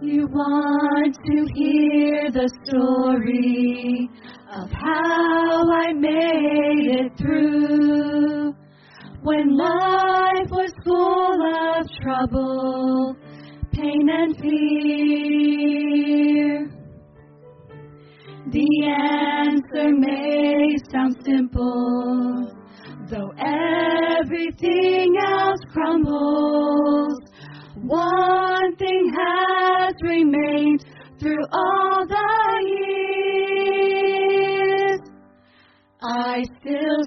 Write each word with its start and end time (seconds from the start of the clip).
You 0.00 0.28
want 0.28 1.16
to 1.26 1.46
hear 1.54 2.30
the 2.30 2.48
story 2.64 4.08
of 4.54 4.70
how 4.70 5.72
I 5.72 5.92
made 5.92 6.86
it 7.00 7.18
through 7.18 8.54
when 9.22 9.56
life 9.56 10.50
was 10.50 10.72
full 10.84 11.42
of 11.74 11.84
trouble, 12.00 13.16
pain, 13.72 14.08
and 14.08 14.36
fear. 14.36 14.58
The 18.52 18.84
answer 18.86 19.90
may 19.96 20.76
sound 20.92 21.16
simple, 21.24 22.52
though 23.10 23.32
everything 24.20 25.16
else 25.26 25.60
crumbles. 25.72 27.27
One 27.88 28.76
thing 28.76 29.12
has 29.16 29.94
remained 30.02 30.84
through 31.18 31.42
all 31.50 32.06
the 32.06 32.60
years. 33.72 35.00
I 36.02 36.44
still 36.60 37.02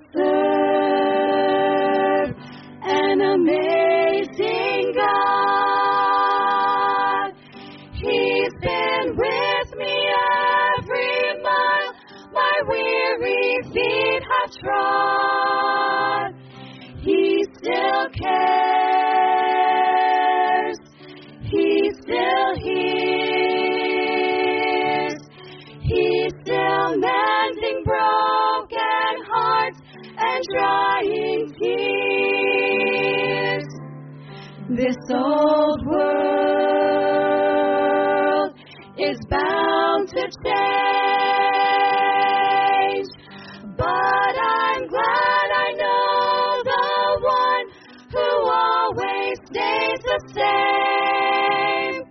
This 34.92 35.08
old 35.14 35.86
world 35.86 36.02
is 38.98 39.18
bound 39.30 40.10
to 40.10 40.22
change, 40.44 40.68
but 43.78 44.36
I'm 44.38 44.88
glad 44.88 45.48
I 45.66 45.72
know 45.80 46.64
the 46.72 47.20
one 47.24 47.66
who 48.12 48.28
always 48.52 49.38
stays 49.46 50.02
the 50.12 50.20
same, 50.36 52.04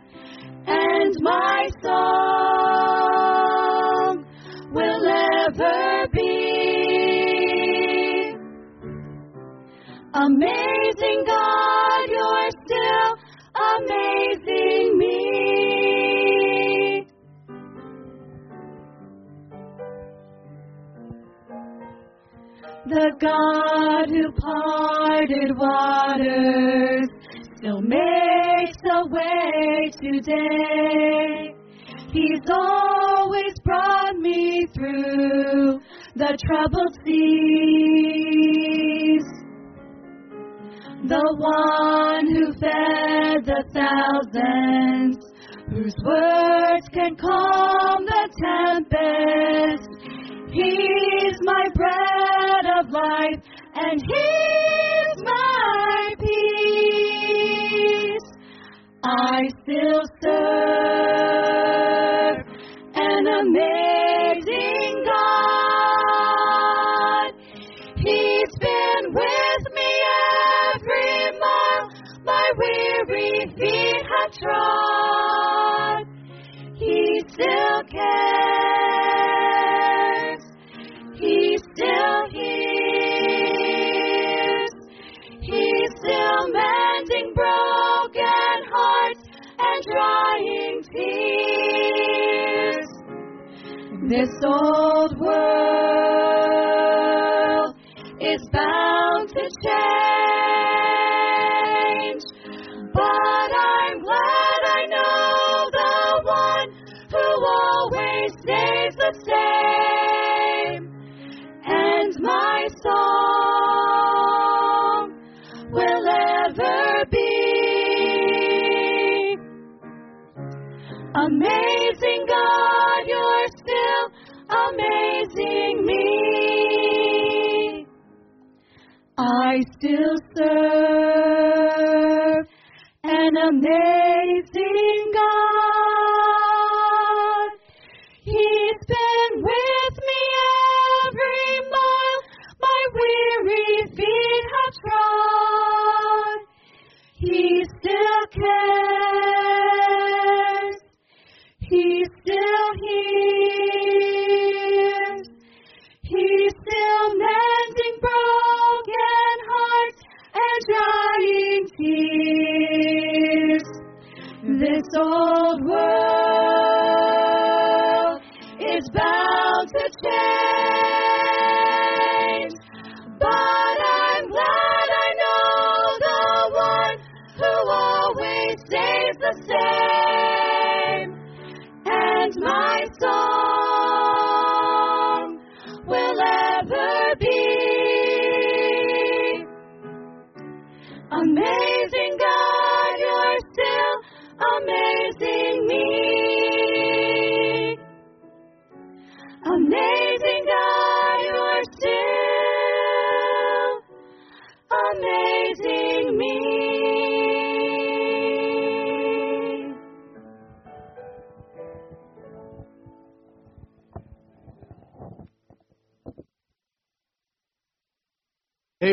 and 0.66 1.14
my 1.20 1.68
song 1.82 3.04
will 4.72 5.06
ever 5.06 6.08
be. 6.14 6.28
Amazing 10.14 10.59
today. 30.30 31.54
He's 32.12 32.40
always 32.50 33.54
brought 33.64 34.16
me 34.16 34.66
through 34.74 35.80
the 36.16 36.36
troubled 36.46 36.96
seas. 37.04 37.20
The 41.08 41.24
one 41.38 42.26
who 42.34 42.52
fed 42.54 43.44
the 43.46 43.64
thousands, 43.72 45.18
whose 45.70 45.96
words 46.04 46.88
can 46.92 47.16
calm 47.16 48.04
the 48.04 48.28
tempest. 48.42 49.88
He's 50.52 51.38
my 51.42 51.68
bread 51.74 52.66
of 52.78 52.90
life, 52.90 53.42
and 53.74 54.02
He's 54.02 54.29
cares. 77.84 78.00
He 81.18 81.56
still 81.72 82.28
hears. 82.30 83.40
He's 85.40 85.90
still 85.98 86.48
mending 86.52 87.32
broken 87.34 88.64
hearts 88.72 89.24
and 89.58 89.84
drying 89.84 90.82
tears. 90.92 91.30
This 94.08 94.32
old 94.44 95.18
world 95.18 95.79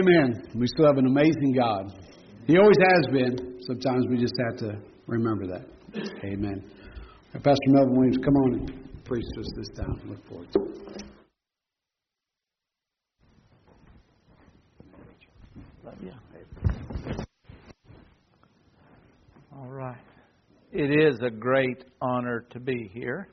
Amen. 0.08 0.42
We 0.56 0.68
still 0.68 0.86
have 0.86 0.98
an 0.98 1.06
amazing 1.06 1.54
God. 1.54 1.92
He 2.46 2.58
always 2.58 2.78
has 2.80 3.08
been. 3.12 3.60
Sometimes 3.62 4.06
we 4.10 4.18
just 4.18 4.36
have 4.50 4.58
to 4.60 4.80
remember 5.06 5.48
that. 5.48 5.66
Amen. 6.24 6.64
Pastor 7.34 7.58
Melvin 7.68 7.96
Williams, 7.96 8.18
come 8.24 8.36
on 8.36 8.54
and 8.54 9.04
preach 9.04 9.26
us 9.38 9.46
this 9.58 9.68
time. 9.76 10.00
Look 10.08 10.26
forward 10.28 10.48
to 10.54 10.60
it. 10.62 11.04
All 19.54 19.68
right. 19.68 19.98
It 20.72 20.92
is 20.92 21.20
a 21.22 21.30
great 21.30 21.84
honor 22.02 22.46
to 22.52 22.60
be 22.60 22.90
here. 22.94 23.28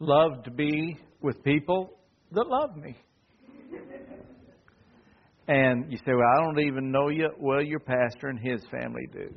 Love 0.00 0.42
to 0.44 0.50
be 0.50 0.98
with 1.22 1.42
people 1.42 1.98
that 2.32 2.46
love 2.46 2.76
me. 2.76 2.94
And 5.48 5.90
you 5.92 5.98
say, 5.98 6.12
Well, 6.12 6.26
I 6.36 6.44
don't 6.44 6.66
even 6.66 6.90
know 6.90 7.08
you. 7.08 7.30
Well, 7.38 7.62
your 7.62 7.80
pastor 7.80 8.28
and 8.28 8.38
his 8.38 8.62
family 8.70 9.06
do. 9.12 9.32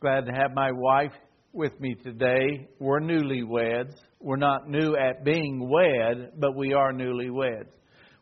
Glad 0.00 0.26
to 0.26 0.32
have 0.32 0.52
my 0.54 0.72
wife 0.72 1.12
with 1.52 1.78
me 1.80 1.94
today. 1.94 2.68
We're 2.78 3.00
newlyweds. 3.00 3.94
We're 4.20 4.36
not 4.36 4.68
new 4.68 4.96
at 4.96 5.24
being 5.24 5.68
wed, 5.70 6.32
but 6.38 6.56
we 6.56 6.72
are 6.72 6.92
newlyweds. 6.92 7.70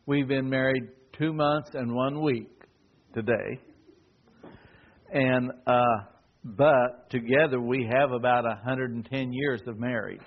We've 0.07 0.29
been 0.29 0.49
married 0.49 0.85
two 1.19 1.33
months 1.33 1.71
and 1.75 1.95
one 1.95 2.23
week 2.23 2.51
today. 3.15 3.61
And, 5.13 5.51
uh, 5.67 5.83
but 6.45 7.11
together 7.11 7.61
we 7.61 7.89
have 7.91 8.13
about 8.13 8.45
110 8.45 9.33
years 9.33 9.63
of 9.67 9.79
marriage. 9.79 10.21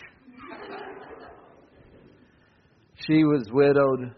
She 3.06 3.24
was 3.24 3.48
widowed 3.52 4.16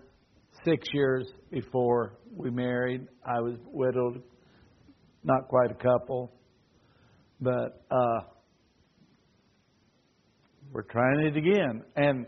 six 0.64 0.88
years 0.94 1.28
before 1.52 2.18
we 2.36 2.50
married. 2.50 3.08
I 3.26 3.42
was 3.42 3.58
widowed, 3.66 4.24
not 5.24 5.50
quite 5.50 5.72
a 5.72 5.76
couple, 5.76 6.32
but 7.42 7.84
uh, 7.92 8.22
we're 10.72 10.84
trying 10.84 11.20
it 11.26 11.36
again. 11.36 11.84
And 11.98 12.26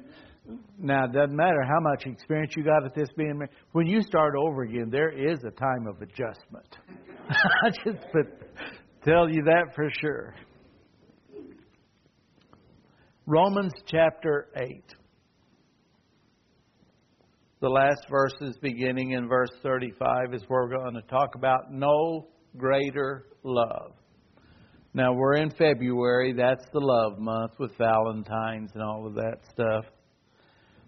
now 0.77 1.05
it 1.05 1.13
doesn't 1.13 1.35
matter 1.35 1.63
how 1.63 1.79
much 1.79 2.05
experience 2.05 2.53
you 2.57 2.63
got 2.63 2.83
at 2.85 2.95
this 2.95 3.09
being 3.15 3.37
married. 3.37 3.51
When 3.71 3.87
you 3.87 4.01
start 4.01 4.33
over 4.35 4.63
again, 4.63 4.89
there 4.91 5.09
is 5.09 5.39
a 5.45 5.51
time 5.51 5.87
of 5.87 6.01
adjustment. 6.01 6.77
I 7.29 7.69
just 7.69 8.05
tell 9.05 9.29
you 9.29 9.43
that 9.43 9.73
for 9.73 9.89
sure. 10.01 10.35
Romans 13.25 13.71
chapter 13.85 14.49
8 14.57 14.83
the 17.61 17.69
last 17.69 18.07
verses 18.09 18.57
beginning 18.59 19.11
in 19.11 19.27
verse 19.27 19.51
35 19.61 20.33
is 20.33 20.41
where 20.47 20.63
we're 20.63 20.77
going 20.77 20.95
to 20.95 21.01
talk 21.03 21.35
about 21.35 21.71
no 21.71 22.27
greater 22.57 23.27
love. 23.43 23.91
Now 24.95 25.13
we're 25.13 25.35
in 25.35 25.51
February, 25.51 26.33
that's 26.33 26.65
the 26.73 26.79
love 26.79 27.19
month 27.19 27.51
with 27.59 27.71
Valentine's 27.77 28.71
and 28.73 28.81
all 28.81 29.05
of 29.05 29.13
that 29.13 29.37
stuff. 29.53 29.85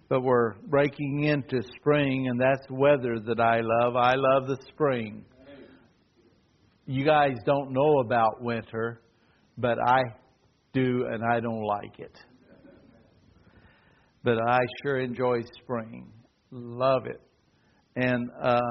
But 0.10 0.22
we're 0.22 0.56
breaking 0.68 1.26
into 1.26 1.62
spring, 1.80 2.28
and 2.28 2.42
that's 2.42 2.66
weather 2.72 3.20
that 3.20 3.40
I 3.40 3.62
love. 3.62 3.96
I 3.96 4.16
love 4.16 4.48
the 4.48 4.58
spring. 4.68 5.24
You 6.88 7.06
guys 7.06 7.36
don't 7.46 7.72
know 7.72 8.00
about 8.00 8.42
winter, 8.42 9.00
but 9.60 9.78
I 9.88 10.02
do, 10.74 11.06
and 11.10 11.24
I 11.24 11.40
don't 11.40 11.64
like 11.64 12.00
it. 12.00 12.18
But 14.24 14.40
I 14.40 14.60
sure 14.82 15.00
enjoy 15.00 15.42
spring 15.62 16.13
love 16.54 17.06
it. 17.06 17.22
And 17.96 18.30
uh, 18.42 18.62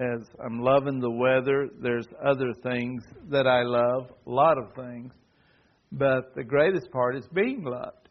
as 0.00 0.28
I'm 0.44 0.60
loving 0.60 1.00
the 1.00 1.10
weather, 1.10 1.68
there's 1.80 2.06
other 2.24 2.52
things 2.62 3.02
that 3.30 3.46
I 3.46 3.62
love, 3.62 4.10
a 4.26 4.30
lot 4.30 4.58
of 4.58 4.74
things. 4.74 5.12
But 5.92 6.34
the 6.34 6.44
greatest 6.44 6.90
part 6.90 7.16
is 7.16 7.26
being 7.32 7.64
loved. 7.64 8.08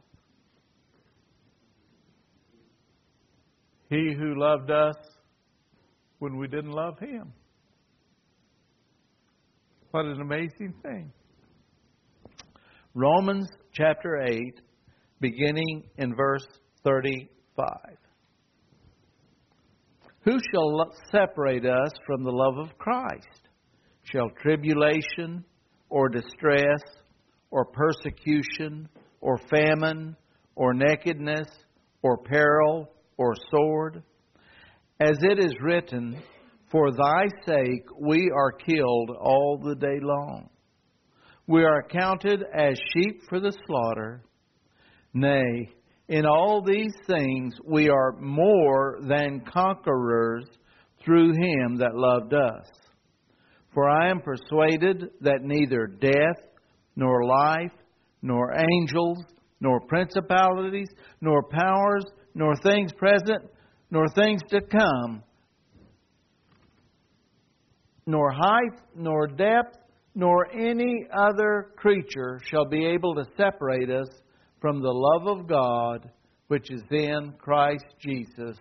He 3.89 4.13
who 4.17 4.39
loved 4.39 4.71
us 4.71 4.95
when 6.19 6.37
we 6.37 6.47
didn't 6.47 6.71
love 6.71 6.97
him. 6.99 7.33
What 9.91 10.05
an 10.05 10.21
amazing 10.21 10.73
thing. 10.81 11.11
Romans 12.93 13.47
chapter 13.73 14.21
8, 14.23 14.61
beginning 15.19 15.83
in 15.97 16.15
verse 16.15 16.45
35. 16.83 17.67
Who 20.25 20.39
shall 20.51 20.91
separate 21.11 21.67
us 21.67 21.91
from 22.07 22.23
the 22.23 22.31
love 22.31 22.57
of 22.57 22.75
Christ? 22.79 23.47
Shall 24.11 24.31
tribulation 24.41 25.45
or 25.89 26.09
distress 26.09 26.81
or 27.51 27.65
persecution 27.65 28.89
or 29.21 29.37
famine 29.51 30.15
or 30.55 30.73
nakedness 30.73 31.47
or 32.01 32.17
peril 32.17 32.89
or 33.17 33.35
sword? 33.51 34.01
As 34.99 35.15
it 35.21 35.37
is 35.37 35.53
written, 35.61 36.19
For 36.71 36.91
thy 36.91 37.27
sake 37.45 37.85
we 38.01 38.31
are 38.35 38.51
killed 38.51 39.11
all 39.21 39.61
the 39.63 39.75
day 39.75 39.99
long. 40.01 40.49
We 41.45 41.63
are 41.63 41.83
counted 41.83 42.43
as 42.51 42.79
sheep 42.93 43.21
for 43.29 43.39
the 43.39 43.55
slaughter. 43.67 44.23
Nay, 45.13 45.69
in 46.07 46.25
all 46.25 46.61
these 46.61 46.93
things 47.07 47.55
we 47.63 47.89
are 47.89 48.13
more 48.19 48.99
than 49.01 49.41
conquerors 49.51 50.45
through 51.03 51.31
him 51.33 51.77
that 51.77 51.95
loved 51.95 52.33
us. 52.33 52.67
For 53.73 53.89
I 53.89 54.09
am 54.09 54.21
persuaded 54.21 55.09
that 55.21 55.41
neither 55.41 55.87
death, 55.87 56.43
nor 56.95 57.25
life, 57.25 57.73
nor 58.21 58.53
angels, 58.57 59.17
nor 59.59 59.81
principalities, 59.81 60.87
nor 61.21 61.43
powers, 61.43 62.05
nor 62.33 62.55
things 62.57 62.91
present, 62.93 63.43
nor 63.91 64.07
things 64.09 64.41
to 64.49 64.61
come, 64.61 65.23
nor 68.05 68.31
height, 68.31 68.79
nor 68.95 69.27
depth, 69.27 69.77
nor 70.13 70.49
any 70.53 71.05
other 71.17 71.71
creature 71.75 72.39
shall 72.49 72.65
be 72.65 72.85
able 72.85 73.15
to 73.15 73.25
separate 73.35 73.89
us 73.89 74.07
from 74.65 74.81
the 74.81 74.91
love 74.91 75.27
of 75.27 75.45
God 75.45 76.09
which 76.47 76.71
is 76.71 76.81
in 76.89 77.35
Christ 77.37 77.85
Jesus 77.99 78.57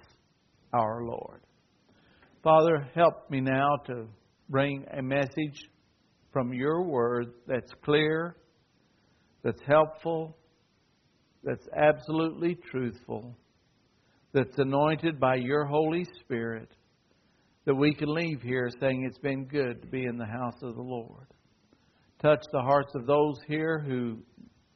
our 0.75 1.03
Lord. 1.03 1.41
Father, 2.43 2.87
help 2.95 3.31
me 3.31 3.41
now 3.41 3.71
to 3.87 4.05
bring 4.51 4.85
a 4.99 5.01
message 5.01 5.67
from 6.31 6.53
your 6.53 6.83
word 6.83 7.33
that's 7.47 7.73
clear, 7.83 8.37
that's 9.43 9.63
helpful, 9.67 10.37
that's 11.43 11.67
absolutely 11.75 12.59
truthful, 12.71 13.35
that's 14.35 14.59
anointed 14.59 15.19
by 15.19 15.37
your 15.37 15.65
Holy 15.65 16.05
Spirit, 16.21 16.69
that 17.65 17.75
we 17.75 17.95
can 17.95 18.13
leave 18.13 18.43
here 18.43 18.69
saying 18.79 19.07
it's 19.09 19.17
been 19.21 19.47
good 19.47 19.81
to 19.81 19.89
be 19.89 20.05
in 20.05 20.19
the 20.19 20.27
house 20.27 20.61
of 20.61 20.75
the 20.75 20.83
Lord. 20.83 21.29
Touch 22.21 22.45
the 22.53 22.61
hearts 22.61 22.95
of 22.95 23.07
those 23.07 23.39
here 23.49 23.79
who 23.79 24.19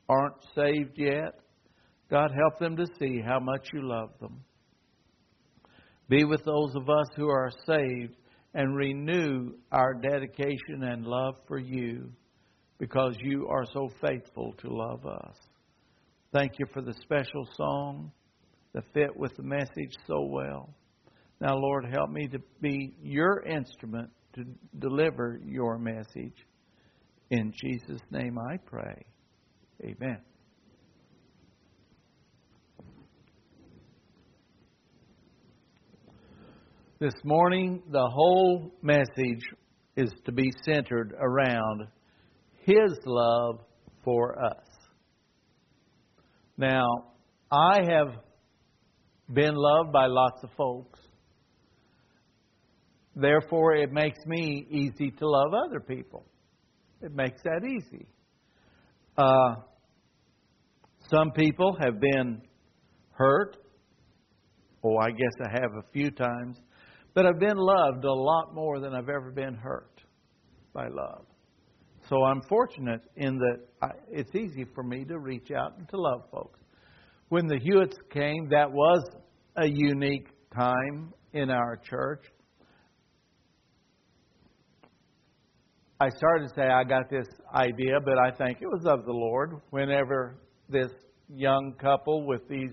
aren't 0.08 0.36
saved 0.54 0.96
yet. 0.96 1.40
God, 2.10 2.30
help 2.30 2.58
them 2.58 2.76
to 2.76 2.86
see 2.98 3.20
how 3.24 3.38
much 3.38 3.68
you 3.72 3.86
love 3.86 4.10
them. 4.20 4.40
Be 6.08 6.24
with 6.24 6.42
those 6.44 6.74
of 6.74 6.88
us 6.88 7.06
who 7.16 7.28
are 7.28 7.50
saved 7.66 8.16
and 8.54 8.76
renew 8.76 9.52
our 9.70 9.94
dedication 9.94 10.82
and 10.82 11.04
love 11.04 11.34
for 11.46 11.58
you 11.58 12.10
because 12.78 13.16
you 13.20 13.46
are 13.48 13.64
so 13.72 13.90
faithful 14.00 14.54
to 14.58 14.68
love 14.68 15.04
us. 15.04 15.36
Thank 16.32 16.52
you 16.58 16.66
for 16.72 16.80
the 16.80 16.94
special 17.02 17.46
song 17.56 18.10
that 18.72 18.84
fit 18.94 19.14
with 19.16 19.34
the 19.36 19.42
message 19.42 19.94
so 20.06 20.22
well. 20.22 20.74
Now, 21.40 21.56
Lord, 21.56 21.86
help 21.92 22.10
me 22.10 22.26
to 22.28 22.38
be 22.60 22.94
your 23.02 23.42
instrument 23.42 24.10
to 24.34 24.44
deliver 24.78 25.40
your 25.44 25.78
message. 25.78 26.46
In 27.30 27.52
Jesus' 27.52 28.00
name 28.10 28.38
I 28.38 28.56
pray. 28.56 29.04
Amen. 29.82 30.18
This 37.00 37.14
morning, 37.22 37.80
the 37.92 38.08
whole 38.12 38.72
message 38.82 39.44
is 39.96 40.12
to 40.24 40.32
be 40.32 40.50
centered 40.64 41.14
around 41.16 41.86
His 42.64 42.98
love 43.06 43.60
for 44.02 44.44
us. 44.44 44.64
Now, 46.56 46.84
I 47.52 47.78
have 47.88 48.14
been 49.32 49.54
loved 49.54 49.92
by 49.92 50.06
lots 50.06 50.42
of 50.42 50.50
folks. 50.56 50.98
Therefore, 53.14 53.76
it 53.76 53.92
makes 53.92 54.18
me 54.26 54.66
easy 54.68 55.12
to 55.12 55.28
love 55.28 55.52
other 55.54 55.78
people. 55.78 56.26
It 57.00 57.14
makes 57.14 57.40
that 57.44 57.64
easy. 57.64 58.06
Uh, 59.16 59.54
some 61.10 61.32
people 61.32 61.76
have 61.80 62.00
been 62.00 62.42
hurt, 63.10 63.56
Oh, 64.84 64.96
I 64.96 65.10
guess 65.10 65.32
I 65.44 65.60
have 65.60 65.72
a 65.72 65.92
few 65.92 66.10
times. 66.10 66.58
But 67.14 67.26
I've 67.26 67.40
been 67.40 67.56
loved 67.56 68.04
a 68.04 68.12
lot 68.12 68.54
more 68.54 68.78
than 68.80 68.94
I've 68.94 69.08
ever 69.08 69.32
been 69.34 69.54
hurt 69.54 70.00
by 70.72 70.86
love. 70.86 71.24
So 72.08 72.22
I'm 72.22 72.40
fortunate 72.48 73.02
in 73.16 73.36
that 73.38 73.58
I, 73.82 73.88
it's 74.10 74.34
easy 74.34 74.64
for 74.74 74.82
me 74.82 75.04
to 75.04 75.18
reach 75.18 75.50
out 75.50 75.76
and 75.78 75.88
to 75.88 76.00
love 76.00 76.22
folks. 76.30 76.60
When 77.28 77.46
the 77.46 77.58
Hewitts 77.58 77.98
came, 78.10 78.48
that 78.50 78.70
was 78.70 79.02
a 79.56 79.66
unique 79.66 80.28
time 80.54 81.12
in 81.32 81.50
our 81.50 81.76
church. 81.76 82.24
I 86.00 86.08
started 86.10 86.48
to 86.48 86.54
say 86.54 86.62
I 86.62 86.84
got 86.84 87.10
this 87.10 87.26
idea, 87.52 87.98
but 88.04 88.16
I 88.16 88.30
think 88.30 88.58
it 88.62 88.68
was 88.68 88.86
of 88.86 89.04
the 89.04 89.12
Lord. 89.12 89.60
Whenever 89.70 90.38
this 90.68 90.90
young 91.28 91.74
couple 91.80 92.26
with 92.26 92.46
these, 92.48 92.72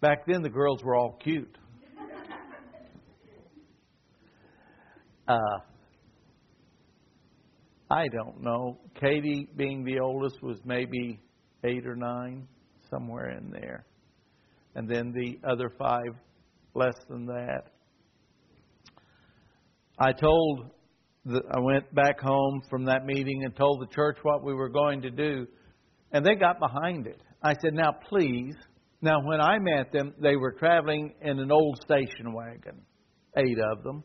back 0.00 0.26
then 0.26 0.42
the 0.42 0.48
girls 0.48 0.82
were 0.82 0.94
all 0.94 1.18
cute. 1.22 1.56
Uh, 5.26 5.58
I 7.90 8.08
don't 8.08 8.42
know. 8.42 8.78
Katie, 8.98 9.46
being 9.56 9.84
the 9.84 10.00
oldest, 10.00 10.42
was 10.42 10.58
maybe 10.64 11.20
eight 11.64 11.86
or 11.86 11.96
nine, 11.96 12.48
somewhere 12.90 13.30
in 13.30 13.50
there. 13.50 13.84
And 14.74 14.88
then 14.88 15.12
the 15.12 15.38
other 15.46 15.70
five, 15.78 16.14
less 16.74 16.94
than 17.08 17.26
that. 17.26 17.72
I 19.98 20.12
told, 20.12 20.70
the, 21.24 21.42
I 21.50 21.60
went 21.60 21.94
back 21.94 22.20
home 22.20 22.62
from 22.70 22.84
that 22.84 23.04
meeting 23.04 23.44
and 23.44 23.56
told 23.56 23.80
the 23.80 23.94
church 23.94 24.18
what 24.22 24.44
we 24.44 24.54
were 24.54 24.68
going 24.68 25.02
to 25.02 25.10
do, 25.10 25.46
and 26.12 26.24
they 26.24 26.34
got 26.34 26.58
behind 26.58 27.06
it. 27.06 27.20
I 27.42 27.54
said, 27.62 27.74
Now, 27.74 27.92
please. 28.08 28.54
Now, 29.00 29.20
when 29.22 29.40
I 29.40 29.58
met 29.60 29.92
them, 29.92 30.12
they 30.20 30.34
were 30.34 30.52
traveling 30.52 31.14
in 31.22 31.38
an 31.38 31.52
old 31.52 31.78
station 31.84 32.32
wagon, 32.32 32.82
eight 33.36 33.58
of 33.72 33.84
them. 33.84 34.02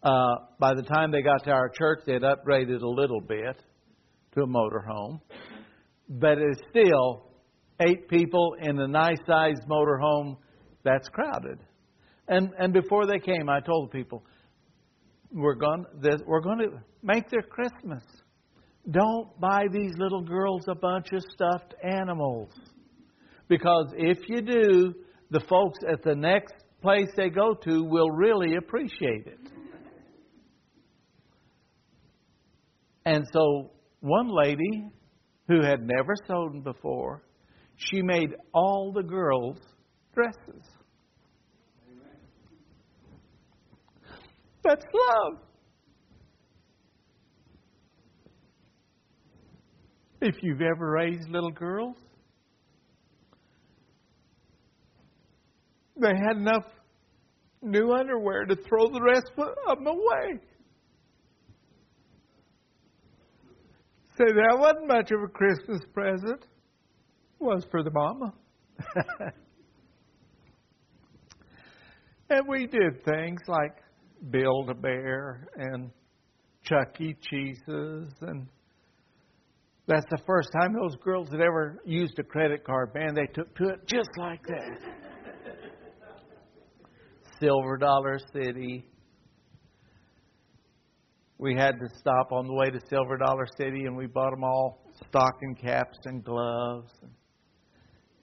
Uh, 0.00 0.34
by 0.60 0.74
the 0.74 0.82
time 0.82 1.10
they 1.10 1.22
got 1.22 1.42
to 1.44 1.50
our 1.50 1.70
church, 1.70 2.00
they 2.06 2.12
had 2.12 2.22
upgraded 2.22 2.82
a 2.82 2.88
little 2.88 3.20
bit 3.20 3.56
to 4.34 4.42
a 4.42 4.46
motorhome. 4.46 5.20
But 6.08 6.38
it's 6.38 6.60
still 6.70 7.26
eight 7.80 8.08
people 8.08 8.54
in 8.60 8.78
a 8.78 8.86
nice 8.86 9.18
sized 9.26 9.62
motorhome 9.68 10.36
that's 10.84 11.08
crowded. 11.08 11.58
And 12.28 12.50
and 12.58 12.72
before 12.72 13.06
they 13.06 13.18
came, 13.18 13.48
I 13.48 13.60
told 13.60 13.90
the 13.90 13.98
people, 13.98 14.24
we're 15.32 15.56
going 15.56 15.84
this, 16.00 16.20
we're 16.26 16.40
going 16.40 16.58
to 16.58 16.68
make 17.02 17.28
their 17.30 17.42
Christmas. 17.42 18.02
Don't 18.90 19.40
buy 19.40 19.64
these 19.72 19.92
little 19.96 20.22
girls 20.22 20.66
a 20.68 20.74
bunch 20.74 21.12
of 21.12 21.22
stuffed 21.32 21.74
animals. 21.82 22.50
Because 23.48 23.92
if 23.96 24.18
you 24.28 24.42
do, 24.42 24.94
the 25.30 25.40
folks 25.40 25.78
at 25.90 26.02
the 26.02 26.14
next 26.14 26.54
place 26.82 27.08
they 27.16 27.30
go 27.30 27.54
to 27.54 27.82
will 27.84 28.10
really 28.10 28.56
appreciate 28.56 29.26
it. 29.26 29.38
And 33.06 33.24
so 33.32 33.70
one 34.00 34.28
lady 34.28 34.90
who 35.48 35.62
had 35.62 35.80
never 35.80 36.14
sewn 36.26 36.62
before, 36.62 37.22
she 37.76 38.02
made 38.02 38.30
all 38.52 38.92
the 38.94 39.02
girls 39.02 39.58
dresses. 40.14 40.64
That's 44.62 44.84
love. 44.94 45.42
If 50.20 50.36
you've 50.42 50.62
ever 50.62 50.90
raised 50.90 51.28
little 51.28 51.50
girls, 51.50 51.96
they 55.96 56.12
had 56.26 56.36
enough 56.36 56.64
new 57.62 57.92
underwear 57.92 58.44
to 58.44 58.56
throw 58.56 58.88
the 58.88 59.00
rest 59.00 59.30
of 59.36 59.78
them 59.78 59.86
away. 59.86 60.40
Say 64.16 64.26
that 64.26 64.58
wasn't 64.58 64.86
much 64.86 65.10
of 65.10 65.22
a 65.22 65.28
Christmas 65.28 65.80
present. 65.92 66.44
It 67.40 67.44
was 67.44 67.66
for 67.70 67.82
the 67.82 67.90
mama. 67.90 68.32
and 72.30 72.46
we 72.48 72.66
did 72.66 73.04
things 73.04 73.40
like 73.48 73.76
build 74.30 74.70
a 74.70 74.74
bear 74.74 75.48
and 75.56 75.90
Chuck 76.62 77.00
E. 77.00 77.16
Cheese's 77.20 78.12
and 78.20 78.46
that's 79.86 80.06
the 80.10 80.18
first 80.26 80.48
time 80.52 80.72
those 80.72 80.96
girls 80.96 81.28
had 81.30 81.40
ever 81.40 81.78
used 81.84 82.18
a 82.18 82.22
credit 82.22 82.64
card. 82.64 82.94
Man, 82.94 83.14
they 83.14 83.26
took 83.26 83.54
to 83.56 83.68
it 83.68 83.86
just 83.86 84.10
like 84.16 84.42
that. 84.46 84.78
Silver 87.38 87.76
Dollar 87.76 88.18
City. 88.32 88.86
We 91.36 91.54
had 91.54 91.72
to 91.72 91.88
stop 91.98 92.32
on 92.32 92.46
the 92.46 92.54
way 92.54 92.70
to 92.70 92.80
Silver 92.88 93.18
Dollar 93.18 93.46
City 93.58 93.84
and 93.84 93.96
we 93.96 94.06
bought 94.06 94.30
them 94.30 94.44
all 94.44 94.84
stocking 95.08 95.54
caps 95.54 95.98
and 96.04 96.24
gloves. 96.24 96.92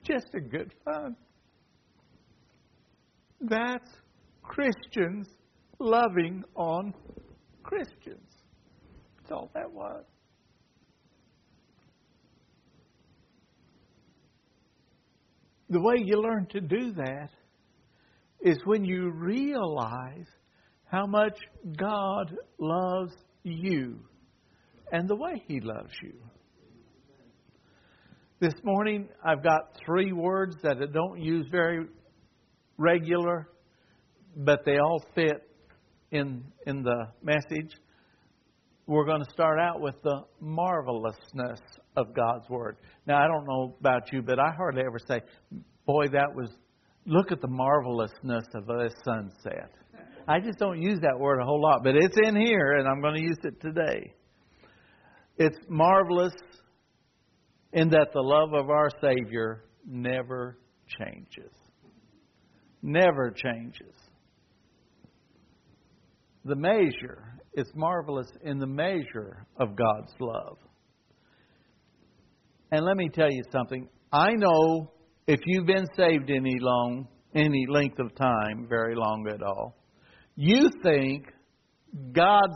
Just 0.03 0.34
a 0.34 0.39
good 0.39 0.74
fun. 0.84 1.15
That's 3.41 3.89
Christians 4.41 5.27
loving 5.80 6.44
on 6.56 6.94
Christians. 7.62 8.32
That's 9.18 9.32
all 9.32 9.51
that 9.53 9.72
was. 9.72 10.06
The 15.72 15.80
way 15.80 15.96
you 16.04 16.22
learn 16.22 16.48
to 16.48 16.60
do 16.60 16.92
that 16.92 17.30
is 18.42 18.58
when 18.66 18.84
you 18.84 19.10
realize 19.10 20.28
how 20.84 21.06
much 21.06 21.40
God 21.78 22.36
loves 22.60 23.13
you 23.44 24.00
and 24.92 25.08
the 25.08 25.16
way 25.16 25.42
He 25.48 25.62
loves 25.62 25.94
you. 26.04 26.12
This 28.42 28.54
morning, 28.66 29.08
I've 29.24 29.44
got 29.44 29.78
three 29.86 30.12
words 30.12 30.58
that 30.62 30.75
I 30.82 30.92
don't 30.92 31.22
use 31.22 31.48
very 31.50 31.86
regular, 32.78 33.48
but 34.36 34.66
they 34.66 34.78
all 34.78 35.01
fit 35.16 35.50
in, 36.12 36.44
in 36.68 36.84
the 36.84 37.06
message. 37.24 37.72
We're 38.88 39.06
going 39.06 39.24
to 39.24 39.32
start 39.32 39.58
out 39.58 39.80
with 39.80 39.96
the 40.04 40.25
marvelousness 40.42 41.62
of 41.96 42.13
God's 42.13 42.50
Word. 42.50 42.75
Now, 43.12 43.25
I 43.25 43.27
don't 43.27 43.46
know 43.46 43.75
about 43.77 44.13
you, 44.13 44.22
but 44.22 44.39
I 44.39 44.53
hardly 44.56 44.84
ever 44.88 44.98
say, 45.06 45.20
Boy, 45.86 46.08
that 46.13 46.34
was, 46.34 46.50
look 47.06 47.34
at 47.34 47.41
the 47.41 47.48
marvelousness 47.50 48.46
of 48.56 48.65
this 48.68 48.94
sunset. 49.03 49.70
I 50.30 50.39
just 50.39 50.58
don't 50.60 50.82
use 50.82 51.00
that 51.01 51.20
word 51.20 51.41
a 51.41 51.44
whole 51.44 51.62
lot, 51.62 51.84
but 51.84 51.98
it's 51.98 52.15
in 52.24 52.38
here, 52.38 52.77
and 52.77 52.88
I'm 52.88 53.01
going 53.01 53.15
to 53.15 53.22
use 53.22 53.39
it 53.44 53.60
today. 53.60 54.13
It's 55.36 55.58
marvelous 55.68 56.32
in 57.74 57.89
that 57.89 58.13
the 58.13 58.22
love 58.22 58.53
of 58.53 58.70
our 58.70 58.89
Savior 59.01 59.65
never 59.86 60.58
changes. 60.98 61.51
Never 62.82 63.32
changes. 63.32 63.94
The 66.46 66.56
measure, 66.56 67.34
it's 67.51 67.72
marvelous 67.75 68.32
in 68.41 68.58
the 68.58 68.68
measure 68.68 69.46
of 69.58 69.75
God's 69.75 70.13
love. 70.22 70.60
And 72.72 72.86
let 72.86 72.96
me 72.96 73.10
tell 73.10 73.30
you 73.30 73.44
something. 73.51 73.88
I 74.13 74.32
know 74.32 74.92
if 75.28 75.40
you've 75.46 75.66
been 75.66 75.86
saved 75.98 76.30
any 76.30 76.58
long, 76.60 77.08
any 77.36 77.66
length 77.68 78.00
of 78.00 78.16
time, 78.16 78.66
very 78.70 78.96
long 78.96 79.28
at 79.34 79.44
all, 79.44 79.75
you 80.36 80.70
think 80.82 81.25
God 82.13 82.50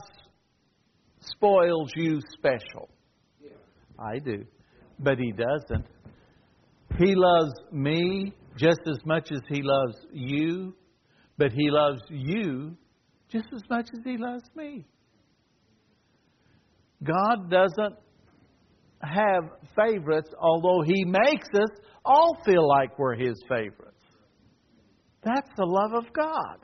spoils 1.19 1.91
you 1.95 2.22
special. 2.38 2.89
I 4.00 4.19
do. 4.19 4.45
But 5.00 5.17
He 5.17 5.34
doesn't. 5.34 5.86
He 6.98 7.13
loves 7.13 7.53
me 7.74 8.34
just 8.57 8.79
as 8.88 8.98
much 9.05 9.31
as 9.34 9.41
He 9.50 9.62
loves 9.62 9.98
you, 10.13 10.74
but 11.38 11.51
He 11.51 11.69
loves 11.69 12.01
you 12.10 12.77
just 13.29 13.48
as 13.53 13.62
much 13.69 13.89
as 13.93 14.00
He 14.05 14.17
loves 14.17 14.50
me. 14.55 14.86
God 17.03 17.50
doesn't 17.50 17.95
have 19.05 19.43
favorites, 19.75 20.29
although 20.39 20.81
He 20.85 21.05
makes 21.05 21.47
us 21.53 21.69
all 22.03 22.38
feel 22.45 22.67
like 22.67 22.97
we're 23.00 23.15
His 23.15 23.41
favorites. 23.47 23.91
That's 25.24 25.50
the 25.57 25.65
love 25.65 25.93
of 25.93 26.12
God. 26.13 26.57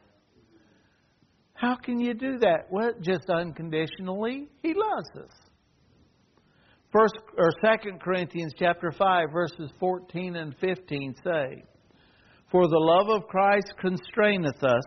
How 1.54 1.76
can 1.76 2.00
you 2.00 2.14
do 2.14 2.40
that? 2.40 2.68
Well, 2.72 2.92
just 3.02 3.30
unconditionally, 3.30 4.48
He 4.62 4.74
loves 4.74 5.10
us. 5.26 5.36
First 6.92 7.16
or 7.38 7.52
Second 7.64 8.02
Corinthians 8.02 8.54
chapter 8.58 8.92
five 8.92 9.28
verses 9.32 9.72
fourteen 9.80 10.36
and 10.36 10.56
fifteen 10.58 11.16
say, 11.24 11.64
"For 12.52 12.68
the 12.68 12.78
love 12.78 13.10
of 13.10 13.28
Christ 13.30 13.74
constraineth 13.80 14.62
us, 14.64 14.84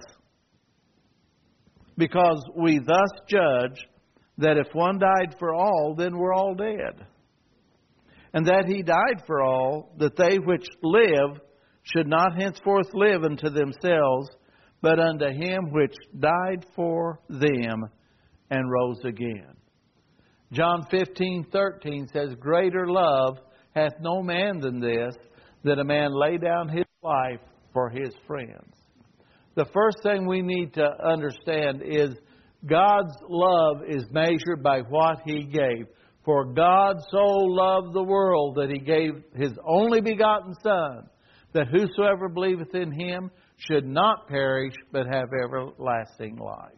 because 1.97 2.45
we 2.57 2.79
thus 2.79 3.11
judge 3.29 3.89
that 4.37 4.59
if 4.59 4.67
one 4.75 4.99
died 4.99 5.37
for 5.39 5.55
all, 5.55 5.95
then 5.97 6.17
we're 6.19 6.35
all 6.35 6.55
dead, 6.55 7.07
and 8.35 8.47
that 8.47 8.67
He 8.67 8.83
died 8.83 9.25
for 9.27 9.43
all, 9.43 9.95
that 9.99 10.17
they 10.17 10.37
which 10.39 10.67
live 10.83 11.41
should 11.85 12.07
not 12.07 12.37
henceforth 12.37 12.89
live 12.93 13.25
unto 13.25 13.49
themselves, 13.49 14.29
but 14.83 14.99
unto 14.99 15.27
him 15.27 15.71
which 15.71 15.95
died 16.19 16.67
for 16.75 17.21
them 17.29 17.85
and 18.51 18.71
rose 18.71 19.03
again. 19.05 19.57
John 20.53 20.83
15:13 20.91 22.07
says, 22.09 22.35
"Greater 22.35 22.87
love 22.87 23.39
hath 23.75 23.99
no 24.01 24.23
man 24.23 24.61
than 24.61 24.81
this, 24.81 25.17
that 25.63 25.79
a 25.79 25.85
man 25.85 26.13
lay 26.13 26.37
down 26.37 26.69
his 26.69 26.85
life 27.03 27.41
for 27.73 27.89
his 27.89 28.15
friends." 28.27 28.75
The 29.55 29.65
first 29.67 30.03
thing 30.03 30.27
we 30.27 30.43
need 30.43 30.75
to 30.75 31.07
understand 31.07 31.83
is 31.83 32.19
God's 32.67 33.17
love 33.29 33.85
is 33.87 34.11
measured 34.11 34.63
by 34.63 34.81
what 34.83 35.21
he 35.25 35.45
gave. 35.45 35.87
For 36.25 36.47
God 36.47 36.97
so 37.11 37.19
loved 37.19 37.95
the 37.95 38.03
world 38.03 38.57
that 38.57 38.71
he 38.71 38.79
gave 38.79 39.13
his 39.35 39.53
only 39.67 40.01
begotten 40.01 40.55
Son, 40.63 41.09
that 41.53 41.69
whosoever 41.69 42.29
believeth 42.29 42.75
in 42.75 42.93
him 42.93 43.31
should 43.57 43.87
not 43.87 44.27
perish, 44.27 44.75
but 44.91 45.07
have 45.07 45.29
everlasting 45.45 46.37
life. 46.37 46.73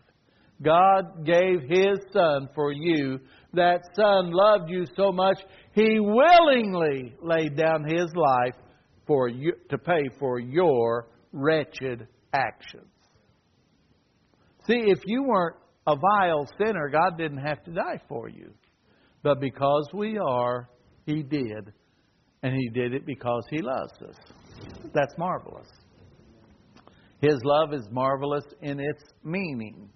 God 0.62 1.24
gave 1.24 1.62
his 1.62 1.98
Son 2.12 2.48
for 2.54 2.72
you. 2.72 3.20
That 3.52 3.82
Son 3.94 4.30
loved 4.32 4.70
you 4.70 4.84
so 4.96 5.12
much, 5.12 5.38
he 5.72 6.00
willingly 6.00 7.14
laid 7.22 7.56
down 7.56 7.84
his 7.84 8.12
life 8.14 8.54
for 9.06 9.28
you, 9.28 9.52
to 9.70 9.78
pay 9.78 10.08
for 10.18 10.40
your 10.40 11.06
wretched 11.32 12.08
actions. 12.32 12.90
See, 14.66 14.82
if 14.86 14.98
you 15.06 15.22
weren't 15.22 15.56
a 15.86 15.94
vile 15.94 16.48
sinner, 16.58 16.88
God 16.88 17.16
didn't 17.16 17.46
have 17.46 17.62
to 17.64 17.70
die 17.70 18.00
for 18.08 18.28
you. 18.28 18.52
But 19.26 19.40
because 19.40 19.88
we 19.92 20.18
are, 20.18 20.70
He 21.04 21.24
did. 21.24 21.72
And 22.44 22.54
He 22.54 22.68
did 22.68 22.94
it 22.94 23.04
because 23.04 23.42
He 23.50 23.60
loves 23.60 23.92
us. 24.08 24.14
That's 24.94 25.18
marvelous. 25.18 25.66
His 27.20 27.40
love 27.42 27.74
is 27.74 27.88
marvelous 27.90 28.44
in 28.62 28.78
its 28.78 29.02
meaning. 29.24 29.90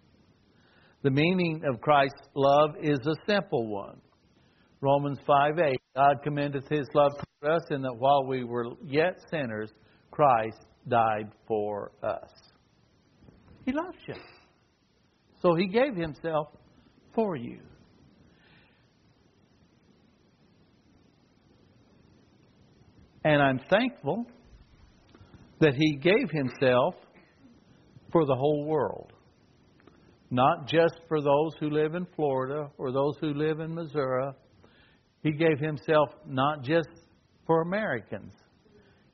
The 1.04 1.12
meaning 1.12 1.62
of 1.72 1.80
Christ's 1.80 2.26
love 2.34 2.70
is 2.82 2.98
a 3.06 3.14
simple 3.24 3.68
one. 3.68 4.00
Romans 4.80 5.20
5 5.24 5.60
8. 5.60 5.76
God 5.94 6.16
commendeth 6.24 6.68
His 6.68 6.88
love 6.92 7.12
to 7.44 7.50
us 7.52 7.62
in 7.70 7.82
that 7.82 7.94
while 7.94 8.26
we 8.26 8.42
were 8.42 8.64
yet 8.84 9.20
sinners, 9.30 9.70
Christ 10.10 10.58
died 10.88 11.30
for 11.46 11.92
us. 12.02 12.32
He 13.64 13.70
loves 13.70 13.98
you. 14.08 14.14
So 15.40 15.54
He 15.54 15.68
gave 15.68 15.94
Himself 15.94 16.48
for 17.14 17.36
you. 17.36 17.60
And 23.24 23.42
I'm 23.42 23.60
thankful 23.68 24.26
that 25.60 25.74
He 25.74 25.96
gave 25.96 26.30
Himself 26.30 26.94
for 28.10 28.24
the 28.24 28.34
whole 28.34 28.64
world. 28.64 29.12
Not 30.30 30.68
just 30.68 31.00
for 31.08 31.20
those 31.20 31.52
who 31.58 31.70
live 31.70 31.94
in 31.94 32.06
Florida 32.16 32.70
or 32.78 32.92
those 32.92 33.14
who 33.20 33.34
live 33.34 33.60
in 33.60 33.74
Missouri. 33.74 34.30
He 35.22 35.32
gave 35.32 35.58
Himself 35.58 36.08
not 36.26 36.62
just 36.62 36.88
for 37.46 37.62
Americans, 37.62 38.32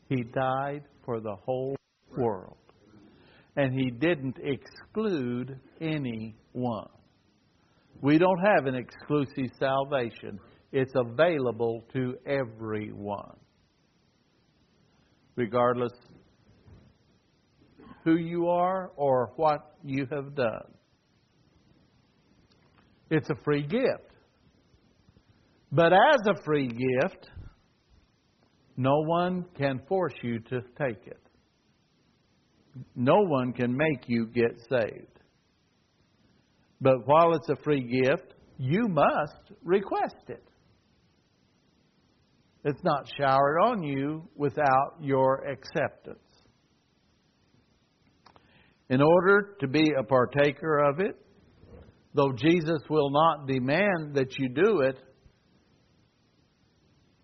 He 0.09 0.23
died 0.23 0.83
for 1.05 1.21
the 1.21 1.35
whole 1.45 1.75
world. 2.17 2.59
And 3.57 3.73
He 3.73 3.91
didn't 3.91 4.37
exclude 4.43 5.59
anyone. 5.81 6.89
We 8.03 8.19
don't 8.19 8.39
have 8.39 8.67
an 8.67 8.75
exclusive 8.75 9.51
salvation, 9.59 10.39
it's 10.71 10.93
available 10.95 11.83
to 11.95 12.15
everyone 12.27 13.37
regardless 15.37 15.93
who 18.05 18.17
you 18.17 18.49
are 18.49 18.93
or 18.97 19.33
what 19.37 19.77
you 19.83 20.07
have 20.11 20.35
done. 20.35 20.73
It's 23.11 23.29
a 23.31 23.35
free 23.45 23.63
gift. 23.63 24.13
But 25.73 25.93
as 25.93 26.21
a 26.27 26.43
free 26.45 26.69
gift, 26.69 27.29
no 28.77 29.03
one 29.07 29.45
can 29.57 29.81
force 29.89 30.15
you 30.23 30.39
to 30.39 30.61
take 30.79 31.07
it. 31.07 31.21
No 32.95 33.17
one 33.23 33.53
can 33.53 33.77
make 33.77 34.05
you 34.07 34.27
get 34.27 34.61
saved. 34.69 35.21
But 36.81 37.07
while 37.07 37.35
it's 37.35 37.49
a 37.49 37.57
free 37.63 37.83
gift, 37.83 38.35
you 38.59 38.87
must 38.89 39.53
request 39.65 40.29
it. 40.29 40.45
It's 42.67 42.83
not 42.83 43.09
showered 43.17 43.61
on 43.61 43.85
you 43.85 44.29
without 44.35 44.97
your 45.01 45.47
acceptance. 45.47 46.19
In 48.91 49.01
order 49.01 49.55
to 49.61 49.69
be 49.69 49.93
a 49.97 50.03
partaker 50.03 50.79
of 50.79 50.99
it, 50.99 51.17
though 52.13 52.33
Jesus 52.33 52.81
will 52.91 53.11
not 53.11 53.47
demand 53.47 54.17
that 54.17 54.37
you 54.37 54.49
do 54.49 54.81
it, 54.81 54.99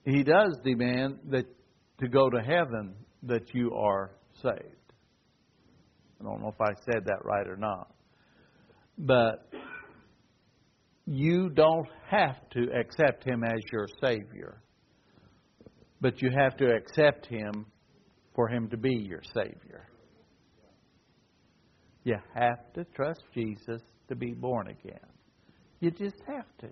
he 0.04 0.22
does 0.22 0.56
demand 0.62 1.18
that 1.30 1.46
to 1.98 2.08
go 2.08 2.30
to 2.30 2.38
heaven 2.40 2.94
that 3.24 3.52
you 3.52 3.74
are 3.74 4.12
saved. 4.44 4.92
I 6.20 6.24
don't 6.24 6.40
know 6.40 6.54
if 6.54 6.60
I 6.60 6.72
said 6.84 7.04
that 7.06 7.24
right 7.24 7.48
or 7.48 7.56
not. 7.56 7.92
But 8.96 9.52
you 11.04 11.50
don't 11.50 11.88
have 12.08 12.36
to 12.50 12.68
accept 12.78 13.24
him 13.24 13.42
as 13.42 13.58
your 13.72 13.88
Savior 14.00 14.62
but 16.02 16.20
you 16.20 16.30
have 16.36 16.56
to 16.56 16.66
accept 16.66 17.26
Him 17.26 17.64
for 18.34 18.48
Him 18.48 18.68
to 18.70 18.76
be 18.76 18.92
your 18.92 19.22
Savior. 19.32 19.88
You 22.02 22.16
have 22.34 22.72
to 22.74 22.84
trust 22.96 23.22
Jesus 23.32 23.80
to 24.08 24.16
be 24.16 24.34
born 24.34 24.66
again. 24.66 24.98
You 25.78 25.92
just 25.92 26.16
have 26.26 26.46
to. 26.58 26.68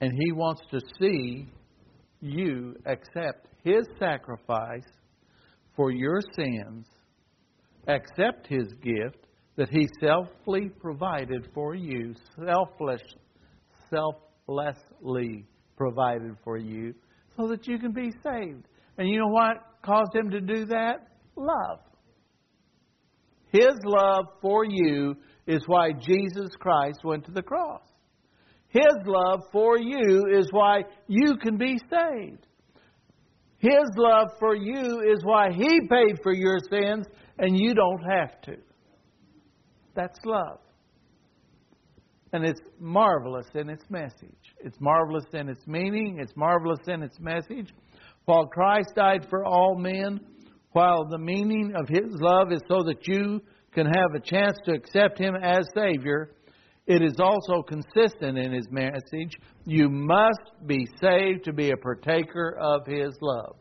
And 0.00 0.12
He 0.12 0.30
wants 0.30 0.62
to 0.70 0.80
see 1.00 1.48
you 2.20 2.76
accept 2.86 3.48
His 3.64 3.82
sacrifice 3.98 4.86
for 5.74 5.90
your 5.90 6.20
sins, 6.36 6.86
accept 7.88 8.46
His 8.46 8.68
gift 8.80 9.26
that 9.56 9.70
He 9.70 9.88
selfly 10.00 10.70
provided 10.80 11.48
for 11.52 11.74
you, 11.74 12.14
selfless, 12.46 13.02
selflessly 13.92 15.46
provided 15.76 16.36
for 16.44 16.56
you 16.56 16.94
so 17.36 17.48
that 17.48 17.66
you 17.66 17.78
can 17.78 17.92
be 17.92 18.10
saved. 18.22 18.66
And 18.98 19.08
you 19.08 19.18
know 19.18 19.28
what 19.28 19.56
caused 19.84 20.14
him 20.14 20.30
to 20.30 20.40
do 20.40 20.66
that? 20.66 21.08
Love. 21.36 21.80
His 23.52 23.74
love 23.84 24.26
for 24.40 24.64
you 24.64 25.14
is 25.46 25.62
why 25.66 25.92
Jesus 25.92 26.50
Christ 26.58 27.00
went 27.04 27.24
to 27.26 27.32
the 27.32 27.42
cross. 27.42 27.82
His 28.68 28.94
love 29.04 29.40
for 29.52 29.78
you 29.78 30.26
is 30.32 30.48
why 30.50 30.84
you 31.06 31.36
can 31.42 31.58
be 31.58 31.78
saved. 31.90 32.46
His 33.58 33.84
love 33.96 34.28
for 34.38 34.56
you 34.56 35.02
is 35.02 35.22
why 35.24 35.50
He 35.52 35.80
paid 35.88 36.18
for 36.22 36.32
your 36.32 36.58
sins 36.70 37.06
and 37.38 37.58
you 37.58 37.74
don't 37.74 38.02
have 38.10 38.40
to. 38.42 38.56
That's 39.94 40.18
love. 40.24 40.58
And 42.32 42.44
it's 42.44 42.60
marvelous 42.80 43.46
in 43.54 43.68
its 43.68 43.84
message. 43.90 44.54
It's 44.64 44.80
marvelous 44.80 45.26
in 45.34 45.48
its 45.48 45.66
meaning. 45.66 46.18
It's 46.20 46.34
marvelous 46.34 46.80
in 46.86 47.02
its 47.02 47.20
message. 47.20 47.74
While 48.24 48.46
Christ 48.46 48.94
died 48.96 49.26
for 49.28 49.44
all 49.44 49.76
men, 49.76 50.20
while 50.72 51.06
the 51.08 51.18
meaning 51.18 51.74
of 51.76 51.88
His 51.88 52.10
love 52.20 52.52
is 52.52 52.62
so 52.68 52.82
that 52.84 53.06
you 53.06 53.42
can 53.74 53.86
have 53.86 54.14
a 54.14 54.20
chance 54.20 54.56
to 54.64 54.72
accept 54.72 55.18
Him 55.18 55.34
as 55.34 55.66
Savior, 55.74 56.34
it 56.86 57.02
is 57.02 57.16
also 57.18 57.62
consistent 57.62 58.38
in 58.38 58.52
His 58.52 58.66
message. 58.70 59.36
You 59.66 59.88
must 59.90 60.66
be 60.66 60.86
saved 61.00 61.44
to 61.44 61.52
be 61.52 61.70
a 61.70 61.76
partaker 61.76 62.56
of 62.58 62.86
His 62.86 63.14
love. 63.20 63.56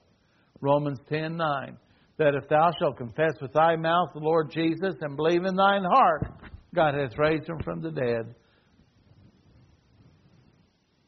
Romans 0.62 1.00
10 1.10 1.36
9. 1.36 1.78
That 2.18 2.36
if 2.36 2.48
thou 2.48 2.72
shalt 2.80 2.98
confess 2.98 3.34
with 3.42 3.52
thy 3.54 3.76
mouth 3.76 4.10
the 4.14 4.20
Lord 4.20 4.52
Jesus 4.52 4.96
and 5.02 5.16
believe 5.16 5.44
in 5.44 5.56
thine 5.56 5.84
heart, 5.84 6.28
God 6.74 6.94
hath 6.94 7.18
raised 7.18 7.50
him 7.50 7.60
from 7.64 7.82
the 7.82 7.92
dead, 7.92 8.36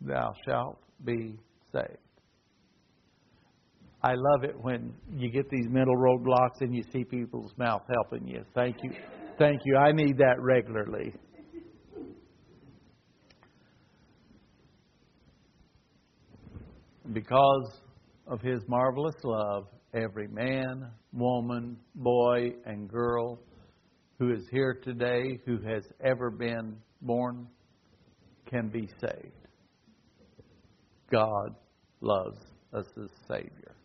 thou 0.04 0.34
shalt 0.46 0.80
be 1.04 1.38
saved. 1.72 1.98
I 4.02 4.16
love 4.16 4.44
it 4.44 4.56
when 4.62 4.94
you 5.10 5.32
get 5.32 5.50
these 5.50 5.68
mental 5.70 5.96
roadblocks 5.96 6.60
and 6.60 6.76
you 6.76 6.84
see 6.92 7.06
people's 7.06 7.54
mouth 7.58 7.84
helping 7.89 8.28
you. 8.28 8.44
Thank 8.54 8.84
you. 8.84 8.92
Thank 9.38 9.62
you. 9.63 9.78
I 9.78 9.94
need 9.94 10.18
that 10.18 10.36
regularly. 10.39 11.13
Because 17.13 17.80
of 18.28 18.42
his 18.42 18.62
marvelous 18.68 19.16
love, 19.24 19.68
every 19.94 20.28
man, 20.28 20.92
woman, 21.13 21.78
boy, 21.96 22.54
and 22.66 22.89
girl 22.89 23.39
who 24.20 24.34
is 24.34 24.44
here 24.52 24.80
today, 24.84 25.39
who 25.46 25.60
has 25.60 25.84
ever 26.04 26.30
been 26.30 26.76
born, 27.02 27.48
can 28.50 28.70
be 28.70 28.89
saved. 29.00 29.42
God 31.13 31.56
loves 32.02 32.39
us 32.73 32.86
as 32.97 33.10
Savior. 33.28 33.76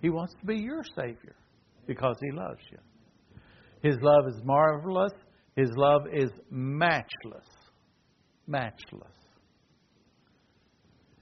He 0.00 0.08
wants 0.08 0.34
to 0.40 0.46
be 0.46 0.56
your 0.56 0.84
Savior 0.94 1.34
because 1.86 2.16
He 2.22 2.30
loves 2.30 2.60
you. 2.70 2.78
His 3.82 3.96
love 4.00 4.28
is 4.28 4.40
marvelous. 4.44 5.12
His 5.56 5.70
love 5.76 6.02
is 6.12 6.30
matchless. 6.50 7.46
Matchless. 8.46 9.12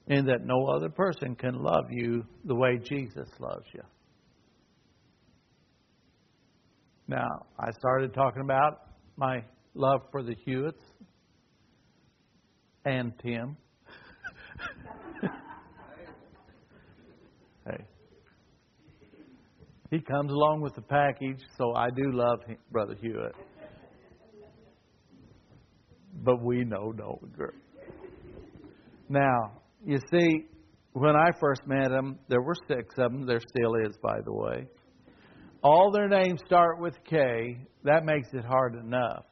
In 0.07 0.27
that 0.27 0.45
no 0.45 0.67
other 0.67 0.91
person 0.91 1.35
can 1.35 1.55
love 1.55 1.87
you 1.91 2.25
the 2.45 2.55
way 2.55 2.79
Jesus 2.79 3.29
loves 3.39 3.65
you. 3.73 3.83
Now, 7.09 7.47
I 7.59 7.71
started 7.79 8.13
talking 8.13 8.43
about 8.43 8.81
my 9.17 9.45
love 9.75 10.03
for 10.11 10.23
the 10.23 10.35
Hewitts 10.45 10.83
and 12.85 13.13
Tim. 13.23 13.57
hey. 17.67 17.85
He 19.95 20.01
comes 20.01 20.33
along 20.33 20.61
with 20.61 20.75
the 20.75 20.83
package, 20.83 21.39
so 21.57 21.73
I 21.77 21.87
do 21.95 22.11
love 22.11 22.41
him, 22.49 22.57
Brother 22.73 22.97
Hewitt. 23.01 23.37
But 26.25 26.43
we 26.43 26.65
know 26.65 26.91
no 26.91 27.21
girl. 27.37 27.53
Now, 29.09 29.63
you 29.87 29.99
see, 30.11 30.47
when 30.95 31.15
I 31.15 31.31
first 31.39 31.61
met 31.69 31.91
them, 31.91 32.19
there 32.29 32.43
were 32.43 32.57
six 32.67 32.93
of 32.99 33.13
them. 33.13 33.25
There 33.25 33.39
still 33.39 33.75
is, 33.87 33.97
by 34.03 34.19
the 34.25 34.33
way. 34.33 34.67
All 35.63 35.93
their 35.93 36.09
names 36.09 36.41
start 36.45 36.81
with 36.81 36.95
K. 37.09 37.57
That 37.85 38.05
makes 38.05 38.31
it 38.33 38.45
hard 38.45 38.75
enough. 38.75 39.27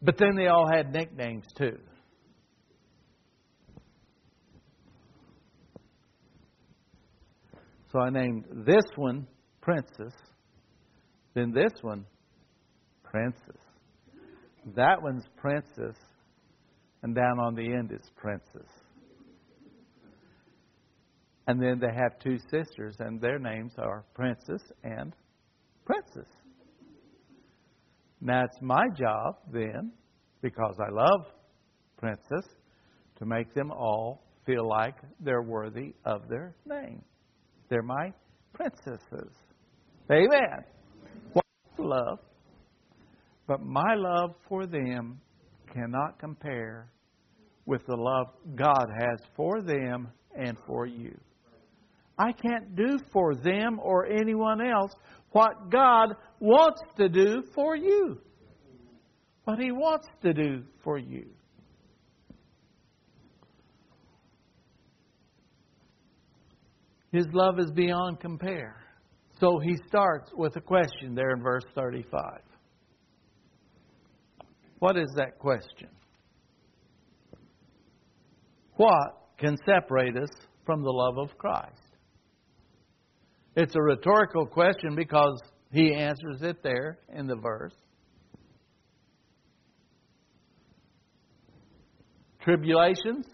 But 0.00 0.16
then 0.16 0.36
they 0.36 0.46
all 0.46 0.70
had 0.72 0.92
nicknames 0.92 1.46
too. 1.58 1.78
So 7.94 8.00
I 8.00 8.10
named 8.10 8.44
this 8.66 8.82
one 8.96 9.24
Princess, 9.60 10.12
then 11.34 11.52
this 11.52 11.70
one 11.82 12.04
Princess. 13.04 13.60
That 14.74 15.00
one's 15.00 15.22
Princess, 15.36 15.96
and 17.04 17.14
down 17.14 17.38
on 17.38 17.54
the 17.54 17.62
end 17.62 17.92
is 17.92 18.10
Princess. 18.16 18.68
And 21.46 21.62
then 21.62 21.78
they 21.78 21.94
have 21.94 22.18
two 22.18 22.36
sisters, 22.50 22.96
and 22.98 23.20
their 23.20 23.38
names 23.38 23.74
are 23.78 24.04
Princess 24.12 24.62
and 24.82 25.14
Princess. 25.84 26.28
Now 28.20 28.42
it's 28.42 28.60
my 28.60 28.88
job 28.98 29.36
then, 29.52 29.92
because 30.42 30.74
I 30.80 30.90
love 30.90 31.26
Princess, 31.96 32.56
to 33.20 33.24
make 33.24 33.54
them 33.54 33.70
all 33.70 34.24
feel 34.44 34.68
like 34.68 34.96
they're 35.20 35.42
worthy 35.42 35.94
of 36.04 36.22
their 36.28 36.56
name. 36.66 37.00
They're 37.74 37.82
my 37.82 38.12
princesses. 38.52 39.32
Amen. 40.08 40.64
What 41.32 41.44
love? 41.76 42.20
But 43.48 43.62
my 43.64 43.96
love 43.96 44.36
for 44.48 44.64
them 44.64 45.20
cannot 45.72 46.20
compare 46.20 46.92
with 47.66 47.84
the 47.88 47.96
love 47.96 48.28
God 48.54 48.86
has 48.96 49.18
for 49.34 49.60
them 49.60 50.06
and 50.38 50.56
for 50.68 50.86
you. 50.86 51.18
I 52.16 52.30
can't 52.30 52.76
do 52.76 53.00
for 53.12 53.34
them 53.34 53.80
or 53.82 54.06
anyone 54.06 54.60
else 54.64 54.92
what 55.32 55.68
God 55.72 56.14
wants 56.38 56.80
to 56.98 57.08
do 57.08 57.42
for 57.56 57.74
you. 57.74 58.20
What 59.46 59.58
He 59.58 59.72
wants 59.72 60.06
to 60.22 60.32
do 60.32 60.62
for 60.84 60.96
you. 60.96 61.26
His 67.14 67.28
love 67.32 67.60
is 67.60 67.70
beyond 67.70 68.18
compare. 68.18 68.74
So 69.38 69.60
he 69.60 69.76
starts 69.86 70.32
with 70.36 70.56
a 70.56 70.60
question 70.60 71.14
there 71.14 71.30
in 71.30 71.42
verse 71.44 71.62
35. 71.76 72.40
What 74.80 74.96
is 74.96 75.06
that 75.14 75.38
question? 75.38 75.90
What 78.74 79.28
can 79.38 79.56
separate 79.64 80.16
us 80.16 80.30
from 80.66 80.82
the 80.82 80.90
love 80.90 81.18
of 81.18 81.38
Christ? 81.38 81.78
It's 83.54 83.76
a 83.76 83.80
rhetorical 83.80 84.44
question 84.44 84.96
because 84.96 85.40
he 85.70 85.94
answers 85.94 86.42
it 86.42 86.64
there 86.64 86.98
in 87.14 87.28
the 87.28 87.36
verse. 87.36 87.76
Tribulations, 92.42 93.26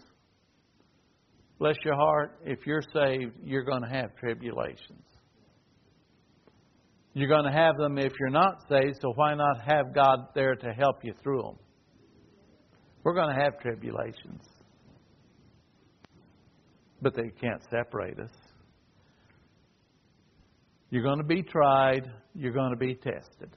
Bless 1.61 1.75
your 1.85 1.93
heart, 1.93 2.39
if 2.43 2.65
you're 2.65 2.81
saved, 2.91 3.33
you're 3.43 3.63
going 3.63 3.83
to 3.83 3.87
have 3.87 4.15
tribulations. 4.15 5.05
You're 7.13 7.29
going 7.29 7.45
to 7.45 7.51
have 7.51 7.77
them 7.77 7.99
if 7.99 8.13
you're 8.19 8.31
not 8.31 8.63
saved, 8.67 8.97
so 8.99 9.13
why 9.13 9.35
not 9.35 9.61
have 9.61 9.93
God 9.93 10.29
there 10.33 10.55
to 10.55 10.73
help 10.73 11.03
you 11.03 11.13
through 11.21 11.43
them? 11.43 11.59
We're 13.03 13.13
going 13.13 13.35
to 13.35 13.39
have 13.39 13.59
tribulations. 13.59 14.41
But 16.99 17.13
they 17.13 17.29
can't 17.39 17.61
separate 17.69 18.17
us. 18.19 18.33
You're 20.89 21.03
going 21.03 21.19
to 21.19 21.23
be 21.23 21.43
tried, 21.43 22.11
you're 22.33 22.53
going 22.53 22.71
to 22.71 22.75
be 22.75 22.95
tested. 22.95 23.55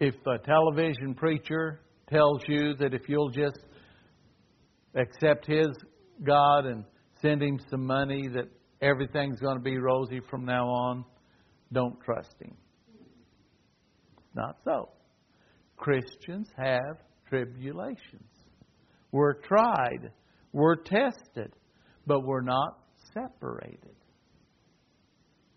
If 0.00 0.14
a 0.26 0.38
television 0.38 1.14
preacher 1.14 1.82
tells 2.08 2.42
you 2.46 2.74
that 2.76 2.94
if 2.94 3.08
you'll 3.08 3.30
just 3.30 3.58
accept 4.94 5.46
His 5.46 5.68
God 6.22 6.66
and 6.66 6.84
send 7.20 7.42
Him 7.42 7.58
some 7.70 7.84
money, 7.84 8.28
that 8.28 8.48
everything's 8.80 9.40
going 9.40 9.56
to 9.56 9.62
be 9.62 9.78
rosy 9.78 10.20
from 10.30 10.44
now 10.44 10.66
on, 10.66 11.04
don't 11.72 11.98
trust 12.04 12.34
Him. 12.40 12.56
Not 14.34 14.56
so. 14.64 14.90
Christians 15.76 16.48
have 16.56 16.98
tribulations. 17.28 18.30
We're 19.12 19.34
tried, 19.34 20.10
we're 20.52 20.76
tested, 20.76 21.52
but 22.06 22.20
we're 22.24 22.42
not 22.42 22.78
separated. 23.14 23.96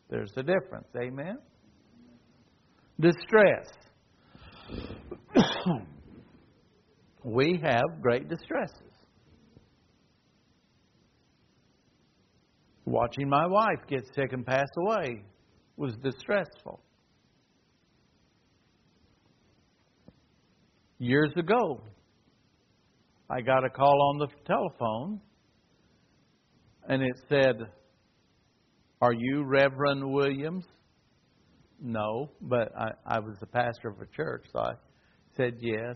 There's 0.10 0.32
a 0.38 0.44
difference. 0.44 0.88
Amen? 1.00 1.38
Distress. 3.00 3.68
we 7.32 7.60
have 7.64 8.02
great 8.02 8.28
distresses. 8.30 8.76
Watching 12.86 13.30
my 13.30 13.46
wife 13.46 13.80
get 13.88 14.04
sick 14.16 14.34
and 14.34 14.46
pass 14.46 14.68
away 14.78 15.24
was 15.78 15.96
distressful. 16.04 16.80
Years 20.98 21.32
ago, 21.38 21.82
I 23.30 23.42
got 23.42 23.64
a 23.64 23.70
call 23.70 24.12
on 24.12 24.18
the 24.18 24.28
telephone 24.46 25.22
and 26.88 27.04
it 27.04 27.16
said, 27.30 27.56
Are 29.02 29.14
you 29.14 29.44
Reverend 29.46 30.12
Williams? 30.12 30.66
No, 31.80 32.32
but 32.42 32.72
I, 32.78 32.90
I 33.06 33.20
was 33.20 33.38
the 33.40 33.46
pastor 33.46 33.90
of 33.90 34.02
a 34.02 34.08
church, 34.08 34.46
so 34.52 34.60
I 34.60 34.74
said 35.38 35.60
yes. 35.62 35.96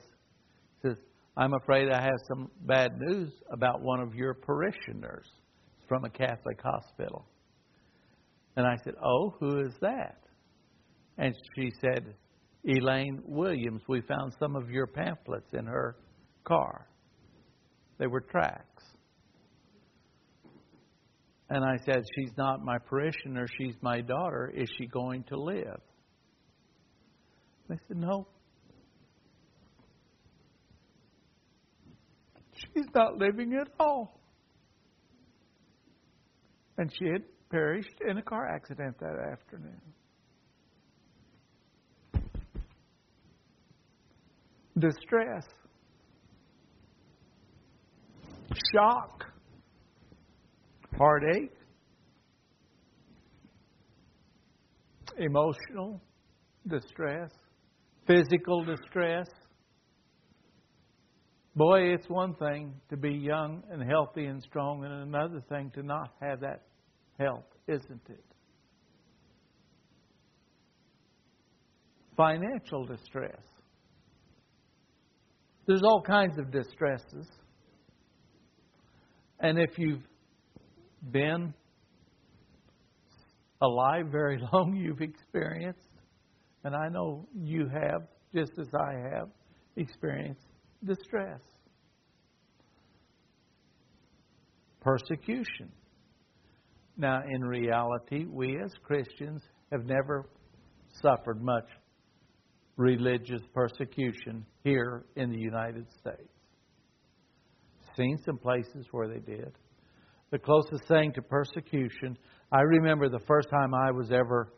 I'm 1.36 1.54
afraid 1.54 1.89
I 1.89 2.02
have 2.02 2.19
some 2.28 2.52
bad 2.62 3.00
news 3.00 3.32
about 3.52 3.82
one 3.82 4.00
of 4.00 4.13
your 4.13 4.34
parishioners 4.34 5.26
from 5.88 6.06
a 6.06 6.10
Catholic 6.10 6.62
hospital. 6.62 7.26
And 8.56 8.67
I 8.67 8.76
said, 8.84 8.93
Oh, 9.04 9.34
who 9.39 9.60
is 9.60 9.74
that? 9.82 10.17
And 11.17 11.34
she 11.56 11.72
said, 11.82 12.13
Elaine 12.65 13.22
Williams. 13.26 13.82
We 13.88 14.02
found 14.02 14.34
some 14.39 14.56
of 14.56 14.69
your 14.69 14.88
pamphlets 14.88 15.50
in 15.54 15.65
her 15.65 15.98
car. 16.46 16.88
They 17.98 18.08
were 18.08 18.22
tracts. 18.22 18.84
And 21.50 21.63
I 21.63 21.78
said, 21.86 22.04
She's 22.15 22.32
not 22.38 22.63
my 22.63 22.78
parishioner, 22.78 23.48
she's 23.58 23.76
my 23.82 24.02
daughter. 24.02 24.52
Is 24.56 24.69
she 24.78 24.86
going 24.86 25.24
to 25.26 25.39
live? 25.39 25.82
They 27.69 27.78
said, 27.88 27.98
No, 27.98 28.28
She's 32.73 32.86
not 32.95 33.17
living 33.17 33.53
at 33.53 33.67
all. 33.79 34.19
And 36.77 36.91
she 36.97 37.05
had 37.05 37.23
perished 37.49 38.01
in 38.07 38.17
a 38.17 38.21
car 38.21 38.47
accident 38.47 38.97
that 38.99 39.15
afternoon. 39.31 39.81
Distress, 44.79 45.45
shock, 48.73 49.25
heartache, 50.97 51.51
emotional 55.17 56.01
distress, 56.67 57.29
physical 58.07 58.63
distress, 58.65 59.27
Boy, 61.56 61.94
it's 61.94 62.10
one 62.10 62.34
thing 62.36 62.74
to 62.89 62.98
be 62.98 63.12
young 63.12 63.62
and 63.70 63.84
healthy 63.88 64.26
and 64.26 64.42
strong, 64.42 64.84
and 64.84 65.04
another 65.04 65.39
thing 65.50 65.72
to 65.76 65.84
not 65.84 66.10
have 66.20 66.39
that 66.39 66.63
health, 67.20 67.46
isn't 67.68 68.02
it? 68.10 68.26
Financial 72.18 72.86
distress. 72.86 73.42
There's 75.68 75.84
all 75.84 76.02
kinds 76.02 76.39
of 76.39 76.52
distresses. 76.52 77.28
And 79.39 79.60
if 79.60 79.78
you've 79.78 80.04
been 81.12 81.54
alive 83.62 84.08
very 84.12 84.42
long, 84.54 84.76
you've 84.76 85.02
experienced, 85.02 85.88
and 86.63 86.76
I 86.76 86.89
know 86.89 87.28
you 87.36 87.70
have, 87.70 88.08
just 88.34 88.54
as 88.60 88.68
I 88.74 88.94
have, 89.16 89.30
experienced 89.76 90.48
distress, 90.86 91.41
persecution. 94.82 95.72
Now, 96.98 97.22
in 97.28 97.41
reality, 97.41 98.26
we 98.30 98.60
as 98.63 98.72
Christians 98.84 99.41
have 99.72 99.86
never 99.86 100.26
suffered 101.02 101.41
much 101.41 101.65
religious 102.78 103.41
persecution 103.54 104.46
here 104.63 105.06
in 105.15 105.32
the 105.32 105.39
United 105.39 105.86
States. 106.00 106.30
Seen 107.98 108.17
some 108.26 108.38
places 108.38 108.88
where 108.91 109.08
they 109.08 109.19
did. 109.19 109.52
The 110.32 110.39
closest 110.39 110.88
thing 110.88 111.13
to 111.13 111.22
persecution, 111.22 112.17
I 112.52 112.62
remember 112.62 113.08
the 113.08 113.24
first 113.28 113.50
time 113.50 113.74
I 113.74 113.91
was 113.91 114.12
ever 114.12 114.52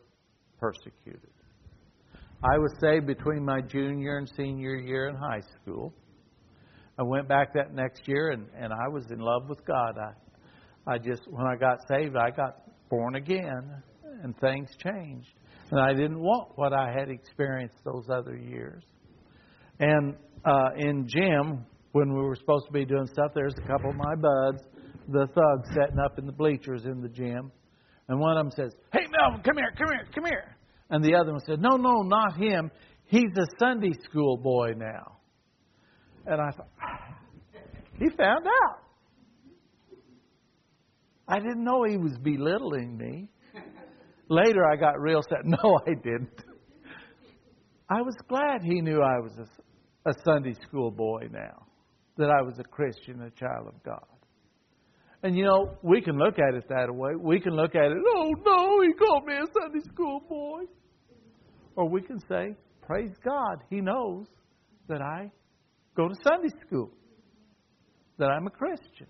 persecuted. 0.58 1.30
I 2.42 2.58
was 2.58 2.72
saved 2.80 3.06
between 3.06 3.44
my 3.44 3.60
junior 3.60 4.18
and 4.18 4.28
senior 4.36 4.76
year 4.76 5.08
in 5.08 5.16
high 5.16 5.42
school. 5.60 5.92
I 6.98 7.02
went 7.02 7.28
back 7.28 7.52
that 7.54 7.74
next 7.74 8.08
year 8.08 8.30
and, 8.30 8.46
and 8.58 8.72
I 8.72 8.88
was 8.88 9.04
in 9.10 9.18
love 9.18 9.48
with 9.48 9.64
God. 9.66 9.96
I, 9.98 10.92
I 10.94 10.98
just, 10.98 11.22
when 11.28 11.46
I 11.46 11.56
got 11.56 11.78
saved, 11.88 12.16
I 12.16 12.30
got 12.30 12.62
born 12.88 13.16
again 13.16 13.82
and 14.22 14.38
things 14.38 14.70
changed. 14.82 15.28
And 15.70 15.80
I 15.80 15.92
didn't 15.92 16.20
want 16.20 16.56
what 16.56 16.72
I 16.72 16.92
had 16.96 17.10
experienced 17.10 17.76
those 17.84 18.06
other 18.08 18.36
years. 18.36 18.82
And 19.78 20.14
uh, 20.44 20.70
in 20.76 21.06
gym, 21.08 21.66
when 21.92 22.14
we 22.14 22.22
were 22.22 22.36
supposed 22.36 22.66
to 22.66 22.72
be 22.72 22.84
doing 22.84 23.06
stuff, 23.12 23.32
there's 23.34 23.54
a 23.58 23.66
couple 23.66 23.90
of 23.90 23.96
my 23.96 24.14
buds, 24.14 24.62
the 25.08 25.26
thugs, 25.26 25.68
setting 25.74 25.98
up 25.98 26.18
in 26.18 26.26
the 26.26 26.32
bleachers 26.32 26.84
in 26.84 27.00
the 27.00 27.08
gym. 27.08 27.50
And 28.08 28.20
one 28.20 28.36
of 28.36 28.44
them 28.44 28.52
says, 28.52 28.72
Hey, 28.92 29.06
Melvin, 29.10 29.42
come 29.42 29.56
here, 29.56 29.72
come 29.76 29.88
here, 29.90 30.06
come 30.14 30.24
here. 30.24 30.56
And 30.90 31.04
the 31.04 31.14
other 31.14 31.32
one 31.32 31.40
said, 31.46 31.60
No, 31.60 31.76
no, 31.76 32.02
not 32.02 32.36
him. 32.36 32.70
He's 33.06 33.32
a 33.36 33.46
Sunday 33.58 33.92
school 34.04 34.36
boy 34.36 34.74
now. 34.76 35.18
And 36.26 36.40
I 36.40 36.50
thought, 36.50 36.68
He 37.98 38.10
found 38.10 38.46
out. 38.46 38.78
I 41.28 41.38
didn't 41.38 41.64
know 41.64 41.84
he 41.84 41.96
was 41.96 42.16
belittling 42.22 42.96
me. 42.96 43.28
Later, 44.28 44.66
I 44.66 44.76
got 44.76 45.00
real 45.00 45.22
sad. 45.22 45.38
No, 45.44 45.78
I 45.86 45.94
didn't. 45.94 46.44
I 47.88 48.02
was 48.02 48.14
glad 48.28 48.62
he 48.62 48.80
knew 48.80 49.00
I 49.00 49.20
was 49.20 49.32
a, 49.38 50.10
a 50.10 50.12
Sunday 50.24 50.54
school 50.66 50.90
boy 50.90 51.28
now, 51.30 51.66
that 52.16 52.30
I 52.30 52.42
was 52.42 52.58
a 52.58 52.64
Christian, 52.64 53.22
a 53.22 53.30
child 53.30 53.68
of 53.68 53.82
God. 53.84 54.04
And 55.22 55.36
you 55.36 55.44
know, 55.44 55.78
we 55.82 56.00
can 56.00 56.18
look 56.18 56.34
at 56.38 56.54
it 56.54 56.64
that 56.68 56.92
way. 56.92 57.12
We 57.16 57.40
can 57.40 57.54
look 57.54 57.74
at 57.74 57.84
it, 57.84 57.96
oh 58.16 58.32
no, 58.44 58.82
he 58.82 58.92
called 58.92 59.24
me 59.24 59.34
a 59.34 59.46
Sunday 59.60 59.88
school 59.88 60.20
boy. 60.28 60.62
Or 61.76 61.88
we 61.88 62.02
can 62.02 62.18
say, 62.28 62.56
praise 62.82 63.14
God, 63.24 63.62
he 63.70 63.80
knows 63.80 64.26
that 64.88 65.00
I 65.00 65.30
go 65.96 66.08
to 66.08 66.14
Sunday 66.22 66.50
school, 66.66 66.90
that 68.18 68.26
I'm 68.26 68.46
a 68.46 68.50
Christian. 68.50 69.06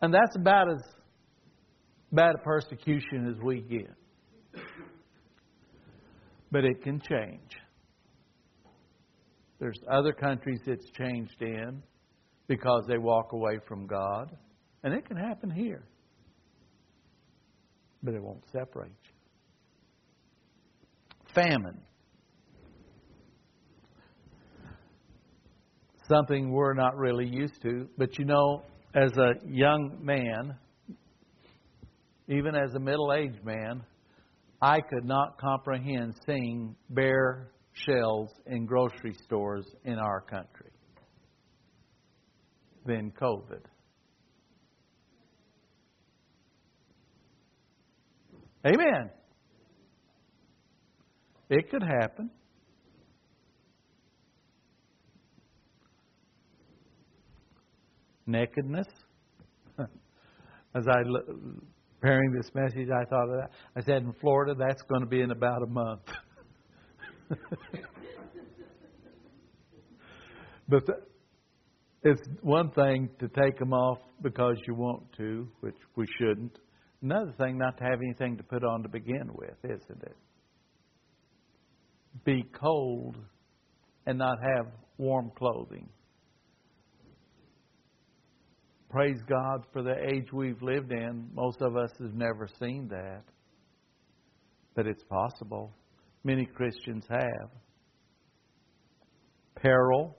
And 0.00 0.12
that's 0.12 0.36
about 0.36 0.70
as 0.70 0.82
bad 2.10 2.34
a 2.34 2.38
persecution 2.38 3.28
as 3.28 3.40
we 3.42 3.60
get. 3.60 3.94
But 6.50 6.64
it 6.64 6.82
can 6.82 7.00
change. 7.00 7.50
There's 9.58 9.78
other 9.90 10.12
countries 10.12 10.60
it's 10.66 10.90
changed 10.90 11.40
in 11.40 11.82
because 12.48 12.84
they 12.88 12.98
walk 12.98 13.32
away 13.32 13.58
from 13.66 13.86
God. 13.86 14.36
And 14.82 14.92
it 14.92 15.06
can 15.06 15.16
happen 15.16 15.50
here. 15.50 15.84
But 18.02 18.14
it 18.14 18.22
won't 18.22 18.42
separate 18.50 18.90
you. 19.04 19.12
Famine. 21.34 21.80
Something 26.08 26.50
we're 26.50 26.74
not 26.74 26.96
really 26.96 27.28
used 27.28 27.60
to. 27.62 27.88
But 27.96 28.18
you 28.18 28.24
know, 28.24 28.62
as 28.94 29.10
a 29.16 29.34
young 29.46 29.98
man, 30.02 30.56
even 32.28 32.54
as 32.54 32.74
a 32.74 32.80
middle 32.80 33.12
aged 33.12 33.44
man, 33.44 33.82
I 34.60 34.80
could 34.80 35.04
not 35.04 35.38
comprehend 35.40 36.14
seeing 36.26 36.76
bare 36.90 37.52
shelves 37.72 38.32
in 38.46 38.66
grocery 38.66 39.14
stores 39.24 39.66
in 39.84 39.98
our 39.98 40.20
country 40.20 40.70
Then 42.84 43.12
COVID. 43.20 43.62
Amen. 48.64 49.10
It 51.50 51.70
could 51.70 51.82
happen. 51.82 52.30
Nakedness. 58.26 58.86
As 59.78 60.86
I 60.88 61.02
preparing 62.02 62.32
this 62.32 62.50
message, 62.54 62.88
I 62.90 63.04
thought 63.04 63.28
of 63.28 63.36
that. 63.36 63.50
I 63.76 63.80
said, 63.82 64.02
in 64.02 64.12
Florida, 64.20 64.54
that's 64.58 64.82
going 64.82 65.02
to 65.02 65.06
be 65.06 65.20
in 65.20 65.30
about 65.30 65.62
a 65.62 65.66
month. 65.66 66.02
but 70.68 70.84
the, 70.86 70.94
it's 72.02 72.20
one 72.40 72.72
thing 72.72 73.08
to 73.20 73.28
take 73.28 73.56
them 73.58 73.72
off 73.72 73.98
because 74.20 74.56
you 74.66 74.74
want 74.74 75.04
to, 75.18 75.48
which 75.60 75.76
we 75.94 76.06
shouldn't. 76.18 76.58
Another 77.02 77.32
thing, 77.38 77.56
not 77.58 77.78
to 77.78 77.84
have 77.84 78.00
anything 78.04 78.36
to 78.36 78.42
put 78.42 78.64
on 78.64 78.82
to 78.82 78.88
begin 78.88 79.30
with, 79.34 79.56
isn't 79.64 80.02
it? 80.02 80.16
Be 82.24 82.44
cold 82.60 83.16
and 84.06 84.18
not 84.18 84.38
have 84.56 84.66
warm 84.98 85.30
clothing 85.38 85.88
praise 88.92 89.20
God 89.26 89.64
for 89.72 89.82
the 89.82 89.94
age 90.12 90.32
we've 90.32 90.60
lived 90.60 90.92
in. 90.92 91.26
Most 91.34 91.62
of 91.62 91.76
us 91.76 91.90
have 91.98 92.12
never 92.12 92.46
seen 92.60 92.88
that. 92.88 93.22
But 94.76 94.86
it's 94.86 95.02
possible. 95.04 95.72
Many 96.24 96.44
Christians 96.44 97.04
have. 97.08 97.50
Peril. 99.56 100.14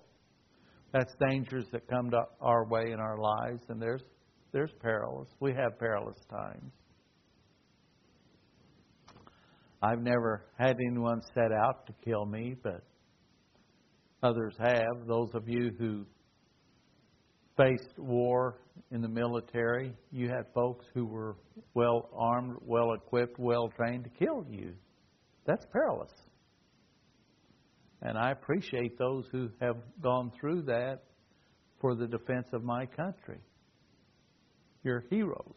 That's 0.92 1.14
dangers 1.30 1.66
that 1.72 1.88
come 1.88 2.10
to 2.12 2.22
our 2.42 2.68
way 2.68 2.92
in 2.92 3.00
our 3.00 3.18
lives, 3.18 3.64
and 3.70 3.82
there's 3.82 4.02
there's 4.52 4.72
perilous. 4.82 5.28
We 5.40 5.54
have 5.54 5.80
perilous 5.80 6.20
times. 6.30 6.72
I've 9.82 10.02
never 10.02 10.46
had 10.58 10.78
anyone 10.88 11.22
set 11.34 11.52
out 11.52 11.88
to 11.88 11.94
kill 12.06 12.26
me, 12.26 12.56
but 12.64 12.84
others 14.22 14.56
have. 14.60 15.08
Those 15.08 15.30
of 15.34 15.48
you 15.48 15.72
who 15.80 16.06
faced 17.58 17.98
war 17.98 18.60
in 18.92 19.02
the 19.02 19.08
military, 19.08 19.94
you 20.12 20.30
had 20.30 20.46
folks 20.54 20.86
who 20.94 21.06
were 21.06 21.36
well 21.74 22.10
armed, 22.16 22.58
well 22.62 22.94
equipped, 22.94 23.40
well 23.40 23.70
trained 23.76 24.06
to 24.06 24.10
kill 24.10 24.46
you. 24.50 24.74
That's 25.46 25.66
perilous. 25.72 26.12
And 28.02 28.18
I 28.18 28.32
appreciate 28.32 28.98
those 28.98 29.26
who 29.32 29.50
have 29.62 29.78
gone 30.02 30.32
through 30.40 30.64
that 30.64 31.04
for 31.80 31.96
the 31.96 32.08
defense 32.08 32.48
of 32.54 32.64
my 32.64 32.86
country. 32.86 33.40
You're 34.84 35.04
heroes. 35.10 35.56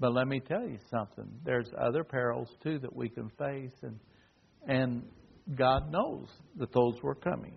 But 0.00 0.14
let 0.14 0.26
me 0.26 0.40
tell 0.40 0.66
you 0.66 0.78
something. 0.90 1.30
There's 1.44 1.70
other 1.78 2.02
perils 2.02 2.48
too 2.62 2.78
that 2.80 2.94
we 2.94 3.08
can 3.08 3.30
face 3.38 3.72
and 3.82 3.98
and 4.66 5.02
God 5.56 5.90
knows 5.90 6.28
that 6.56 6.72
those 6.72 7.02
were 7.02 7.14
coming. 7.14 7.54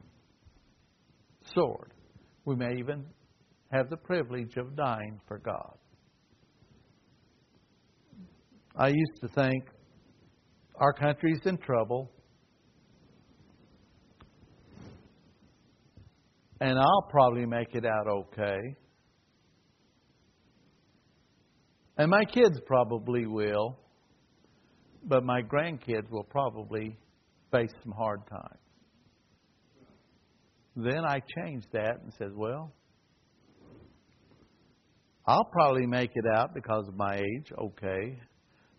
Sword. 1.56 1.94
We 2.46 2.56
may 2.56 2.76
even 2.78 3.06
have 3.72 3.90
the 3.90 3.98
privilege 3.98 4.56
of 4.58 4.76
dying 4.76 5.20
for 5.28 5.40
God. 5.40 5.78
I 8.76 8.90
used 8.90 9.22
to 9.22 9.28
think 9.30 9.64
our 10.76 10.94
country's 10.94 11.40
in 11.46 11.58
trouble, 11.58 12.12
and 16.62 16.78
I'll 16.78 17.08
probably 17.10 17.46
make 17.46 17.74
it 17.74 17.86
out 17.86 18.08
okay. 18.08 18.60
And 21.98 22.12
my 22.12 22.26
kids 22.26 22.60
probably 22.66 23.26
will, 23.26 23.80
but 25.04 25.24
my 25.24 25.42
grandkids 25.42 26.10
will 26.12 26.26
probably 26.26 26.98
face 27.52 27.72
some 27.84 27.94
hard 27.94 28.22
times. 28.28 28.65
Then 30.76 31.06
I 31.06 31.22
changed 31.38 31.68
that 31.74 32.02
and 32.04 32.14
said, 32.18 32.36
well, 32.36 32.74
I'll 35.26 35.50
probably 35.52 35.88
make 35.88 36.12
it 36.14 36.26
out 36.36 36.54
because 36.54 36.88
of 36.88 36.96
my 36.96 37.16
age, 37.16 37.52
okay, 37.58 38.20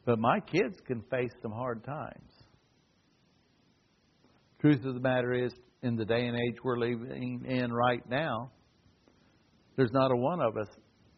but 0.05 0.19
my 0.19 0.39
kids 0.41 0.77
can 0.87 1.03
face 1.11 1.33
some 1.43 1.53
hard 1.53 1.85
times. 1.85 2.33
Truth 4.61 4.85
of 4.85 4.95
the 4.95 5.01
matter 5.01 5.33
is, 5.33 5.53
in 5.83 5.97
the 5.97 6.05
day 6.05 6.27
and 6.27 6.37
age 6.37 6.57
we're 6.63 6.79
living 6.79 7.45
in 7.47 7.73
right 7.73 8.03
now, 8.09 8.51
there's 9.77 9.93
not 9.93 10.11
a 10.11 10.17
one 10.17 10.41
of 10.41 10.57
us 10.57 10.69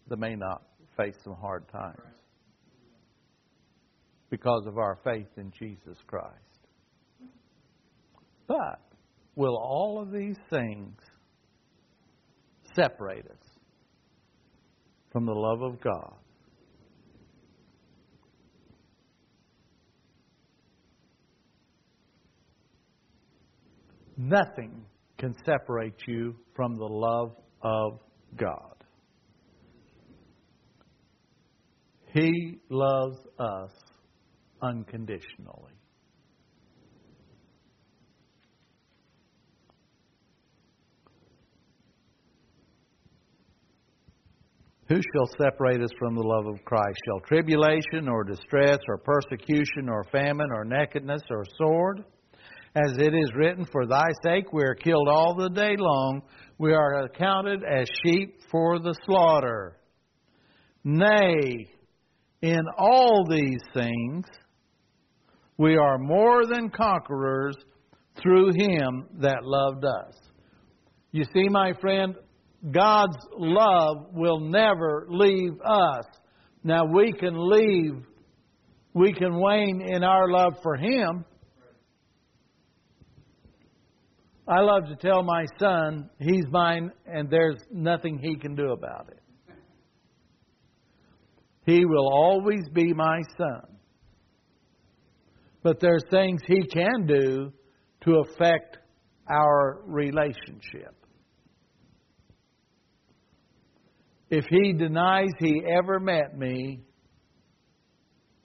that 0.09 0.19
may 0.19 0.35
not 0.35 0.63
face 0.97 1.15
some 1.23 1.35
hard 1.35 1.69
times 1.71 2.01
because 4.31 4.65
of 4.67 4.79
our 4.79 4.99
faith 5.05 5.29
in 5.37 5.53
Jesus 5.59 5.97
Christ. 6.07 6.35
But 8.47 8.81
will 9.39 9.57
all 9.57 10.03
of 10.03 10.11
these 10.11 10.37
things 10.51 10.97
separate 12.75 13.25
us 13.25 13.47
from 15.13 15.25
the 15.27 15.33
love 15.33 15.63
of 15.63 15.81
God? 15.81 16.15
Nothing 24.17 24.85
can 25.19 25.37
separate 25.47 25.95
you 26.09 26.35
from 26.57 26.75
the 26.77 26.85
love 26.85 27.37
of 27.63 28.01
God. 28.37 28.75
He 32.13 32.59
loves 32.69 33.19
us 33.39 33.71
unconditionally. 34.61 35.78
Who 44.89 44.97
shall 44.97 45.29
separate 45.39 45.83
us 45.83 45.91
from 45.99 46.15
the 46.15 46.23
love 46.23 46.47
of 46.47 46.65
Christ? 46.65 46.99
Shall 47.05 47.21
tribulation 47.21 48.09
or 48.09 48.25
distress 48.25 48.79
or 48.89 48.97
persecution 48.97 49.89
or 49.89 50.05
famine 50.11 50.51
or 50.51 50.65
nakedness 50.65 51.21
or 51.31 51.45
sword? 51.59 52.05
As 52.75 52.97
it 52.97 53.15
is 53.15 53.33
written, 53.35 53.67
For 53.71 53.87
thy 53.87 54.07
sake 54.23 54.53
we 54.53 54.63
are 54.63 54.75
killed 54.75 55.09
all 55.09 55.35
the 55.35 55.51
day 55.51 55.75
long, 55.79 56.23
we 56.57 56.73
are 56.73 57.05
accounted 57.05 57.63
as 57.65 57.87
sheep 58.03 58.41
for 58.51 58.79
the 58.79 58.95
slaughter. 59.05 59.77
Nay, 60.85 61.69
in 62.41 62.63
all 62.79 63.27
these 63.29 63.61
things 63.75 64.25
we 65.59 65.77
are 65.77 65.99
more 65.99 66.47
than 66.47 66.71
conquerors 66.71 67.57
through 68.23 68.53
him 68.57 69.07
that 69.19 69.45
loved 69.45 69.85
us. 69.85 70.15
You 71.11 71.25
see, 71.35 71.49
my 71.49 71.73
friend, 71.81 72.15
God's 72.71 73.17
love 73.37 74.09
will 74.13 74.41
never 74.41 75.07
leave 75.09 75.53
us. 75.65 76.05
Now, 76.65 76.85
we 76.85 77.13
can 77.13 77.35
leave, 77.37 78.05
we 78.95 79.13
can 79.13 79.39
wane 79.41 79.81
in 79.81 80.03
our 80.03 80.29
love 80.29 80.55
for 80.63 80.77
him. 80.77 81.25
I 84.49 84.61
love 84.61 84.87
to 84.87 84.97
tell 84.97 85.23
my 85.23 85.45
son, 85.61 86.09
he's 86.19 86.47
mine 86.51 86.91
and 87.07 87.31
there's 87.31 87.59
nothing 87.71 88.19
he 88.19 88.37
can 88.37 88.55
do 88.55 88.71
about 88.73 89.09
it. 89.11 89.55
He 91.67 91.85
will 91.85 92.09
always 92.11 92.67
be 92.73 92.95
my 92.95 93.21
son. 93.37 93.79
But 95.63 95.81
there's 95.81 96.05
things 96.11 96.41
he 96.47 96.67
can 96.67 97.07
do 97.07 97.53
to 98.05 98.21
affect 98.21 98.79
our 99.31 99.83
relationship. 99.85 100.98
If 104.31 104.45
he 104.51 104.73
denies 104.75 105.31
he 105.39 105.63
ever 105.79 105.99
met 105.99 106.37
me, 106.37 106.81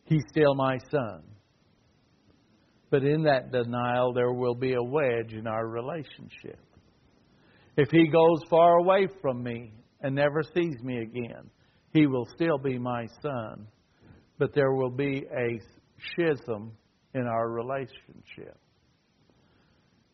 he's 0.06 0.24
still 0.30 0.56
my 0.56 0.78
son. 0.90 1.24
But 2.90 3.04
in 3.04 3.24
that 3.24 3.52
denial, 3.52 4.14
there 4.14 4.32
will 4.32 4.56
be 4.56 4.74
a 4.74 4.84
wedge 4.84 5.34
in 5.34 5.48
our 5.48 5.68
relationship. 5.68 6.60
If 7.76 7.90
he 7.92 8.08
goes 8.08 8.40
far 8.50 8.78
away 8.78 9.08
from 9.22 9.44
me 9.44 9.74
and 10.02 10.16
never 10.16 10.44
sees 10.44 10.76
me 10.84 11.00
again, 11.00 11.50
he 11.92 12.08
will 12.08 12.28
still 12.36 12.58
be 12.58 12.78
my 12.78 13.08
son. 13.22 13.68
But 14.38 14.54
there 14.54 14.74
will 14.74 14.92
be 14.92 15.26
a 15.36 15.60
schism 16.12 16.72
in 17.14 17.28
our 17.28 17.50
relationship. 17.50 18.58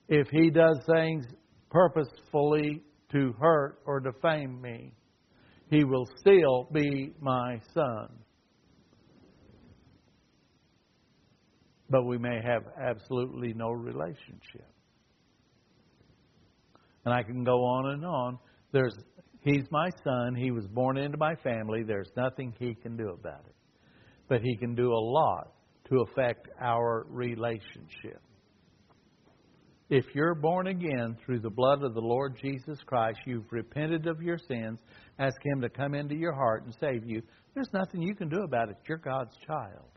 If 0.07 0.27
he 0.29 0.49
does 0.49 0.79
things 0.95 1.25
purposefully 1.69 2.81
to 3.11 3.33
hurt 3.39 3.79
or 3.85 3.99
defame 3.99 4.61
me, 4.61 4.93
he 5.69 5.83
will 5.83 6.07
still 6.19 6.67
be 6.71 7.13
my 7.19 7.59
son. 7.73 8.09
But 11.89 12.03
we 12.05 12.17
may 12.17 12.41
have 12.43 12.63
absolutely 12.79 13.53
no 13.53 13.69
relationship. 13.71 14.67
And 17.05 17.13
I 17.13 17.23
can 17.23 17.43
go 17.43 17.63
on 17.63 17.93
and 17.93 18.05
on. 18.05 18.39
There's 18.71 18.95
he's 19.41 19.65
my 19.71 19.89
son, 20.03 20.35
he 20.35 20.51
was 20.51 20.67
born 20.67 20.97
into 20.97 21.17
my 21.17 21.35
family, 21.35 21.83
there's 21.83 22.11
nothing 22.15 22.53
he 22.59 22.75
can 22.75 22.97
do 22.97 23.09
about 23.09 23.43
it. 23.47 23.55
But 24.27 24.41
he 24.41 24.55
can 24.57 24.75
do 24.75 24.91
a 24.91 25.01
lot 25.01 25.53
to 25.89 26.01
affect 26.01 26.47
our 26.61 27.05
relationship. 27.09 28.21
If 29.89 30.05
you're 30.13 30.35
born 30.35 30.67
again 30.67 31.17
through 31.25 31.39
the 31.39 31.49
blood 31.49 31.83
of 31.83 31.95
the 31.95 32.01
Lord 32.01 32.37
Jesus 32.39 32.77
Christ, 32.85 33.19
you've 33.25 33.51
repented 33.51 34.05
of 34.05 34.21
your 34.21 34.37
sins, 34.37 34.79
ask 35.17 35.35
Him 35.43 35.61
to 35.61 35.69
come 35.69 35.95
into 35.95 36.15
your 36.15 36.33
heart 36.33 36.63
and 36.63 36.75
save 36.79 37.05
you. 37.05 37.23
There's 37.55 37.69
nothing 37.73 38.01
you 38.01 38.13
can 38.13 38.29
do 38.29 38.43
about 38.43 38.69
it. 38.69 38.77
You're 38.87 38.99
God's 38.99 39.35
child. 39.47 39.89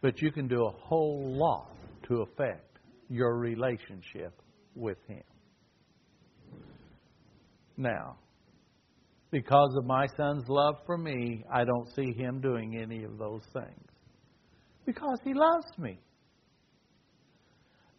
But 0.00 0.22
you 0.22 0.32
can 0.32 0.48
do 0.48 0.64
a 0.64 0.70
whole 0.70 1.22
lot 1.26 1.76
to 2.08 2.22
affect 2.22 2.78
your 3.10 3.36
relationship 3.36 4.40
with 4.74 4.98
Him. 5.06 5.22
Now, 7.76 8.16
because 9.30 9.74
of 9.76 9.84
my 9.84 10.06
son's 10.16 10.44
love 10.48 10.76
for 10.86 10.96
me, 10.96 11.44
I 11.52 11.64
don't 11.64 11.88
see 11.94 12.12
him 12.16 12.40
doing 12.40 12.80
any 12.80 13.04
of 13.04 13.18
those 13.18 13.42
things. 13.52 13.88
Because 14.86 15.18
he 15.24 15.34
loves 15.34 15.66
me. 15.78 15.98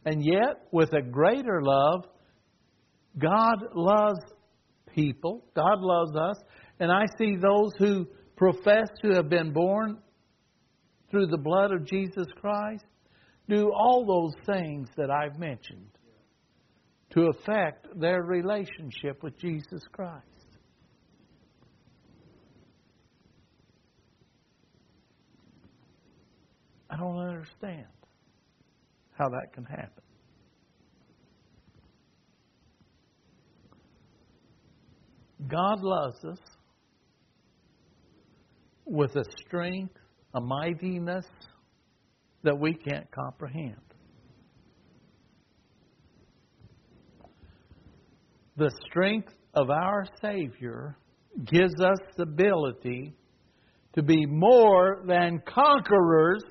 And 0.08 0.24
yet, 0.24 0.70
with 0.72 0.94
a 0.94 1.02
greater 1.02 1.62
love, 1.62 2.06
God 3.20 3.58
loves 3.76 4.22
people. 4.96 5.44
God 5.54 5.82
loves 5.82 6.16
us. 6.16 6.38
And 6.80 6.90
I 6.90 7.04
see 7.18 7.36
those 7.36 7.74
who 7.78 8.08
profess 8.38 8.88
to 9.02 9.16
have 9.16 9.28
been 9.28 9.52
born 9.52 9.98
through 11.12 11.28
the 11.28 11.38
blood 11.38 11.74
of 11.74 11.86
Jesus 11.86 12.26
Christ 12.40 12.86
do 13.50 13.70
all 13.74 14.06
those 14.06 14.56
things 14.56 14.88
that 14.96 15.12
I've 15.12 15.38
mentioned 15.38 15.90
to 17.10 17.28
affect 17.28 17.88
their 18.00 18.24
relationship 18.24 19.22
with 19.22 19.38
Jesus 19.38 19.82
Christ. 19.92 20.24
I 26.90 26.96
don't 26.96 27.20
understand 27.20 27.88
how 29.18 29.30
that 29.30 29.54
can 29.54 29.66
happen. 29.66 30.04
God 35.48 35.82
loves 35.82 36.24
us 36.26 36.40
with 38.86 39.16
a 39.16 39.24
strength, 39.46 39.96
a 40.34 40.42
mightiness 40.42 41.26
that 42.44 42.58
we 42.58 42.74
can't 42.74 43.10
comprehend. 43.12 43.76
The 48.58 48.72
strength 48.90 49.34
of 49.54 49.70
our 49.70 50.06
Savior 50.22 50.98
gives 51.46 51.80
us 51.80 52.00
the 52.18 52.24
ability 52.24 53.14
to 53.94 54.02
be 54.02 54.26
more 54.26 55.04
than 55.08 55.42
conquerors 55.48 56.44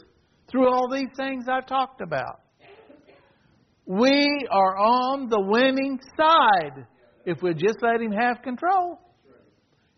through 0.50 0.68
all 0.68 0.88
these 0.90 1.08
things 1.16 1.46
I've 1.48 1.66
talked 1.66 2.00
about. 2.00 2.40
We 3.86 4.46
are 4.50 4.76
on 4.76 5.28
the 5.28 5.40
winning 5.40 6.00
side 6.16 6.86
if 7.24 7.40
we 7.40 7.54
just 7.54 7.78
let 7.82 8.00
Him 8.00 8.10
have 8.10 8.42
control. 8.42 8.98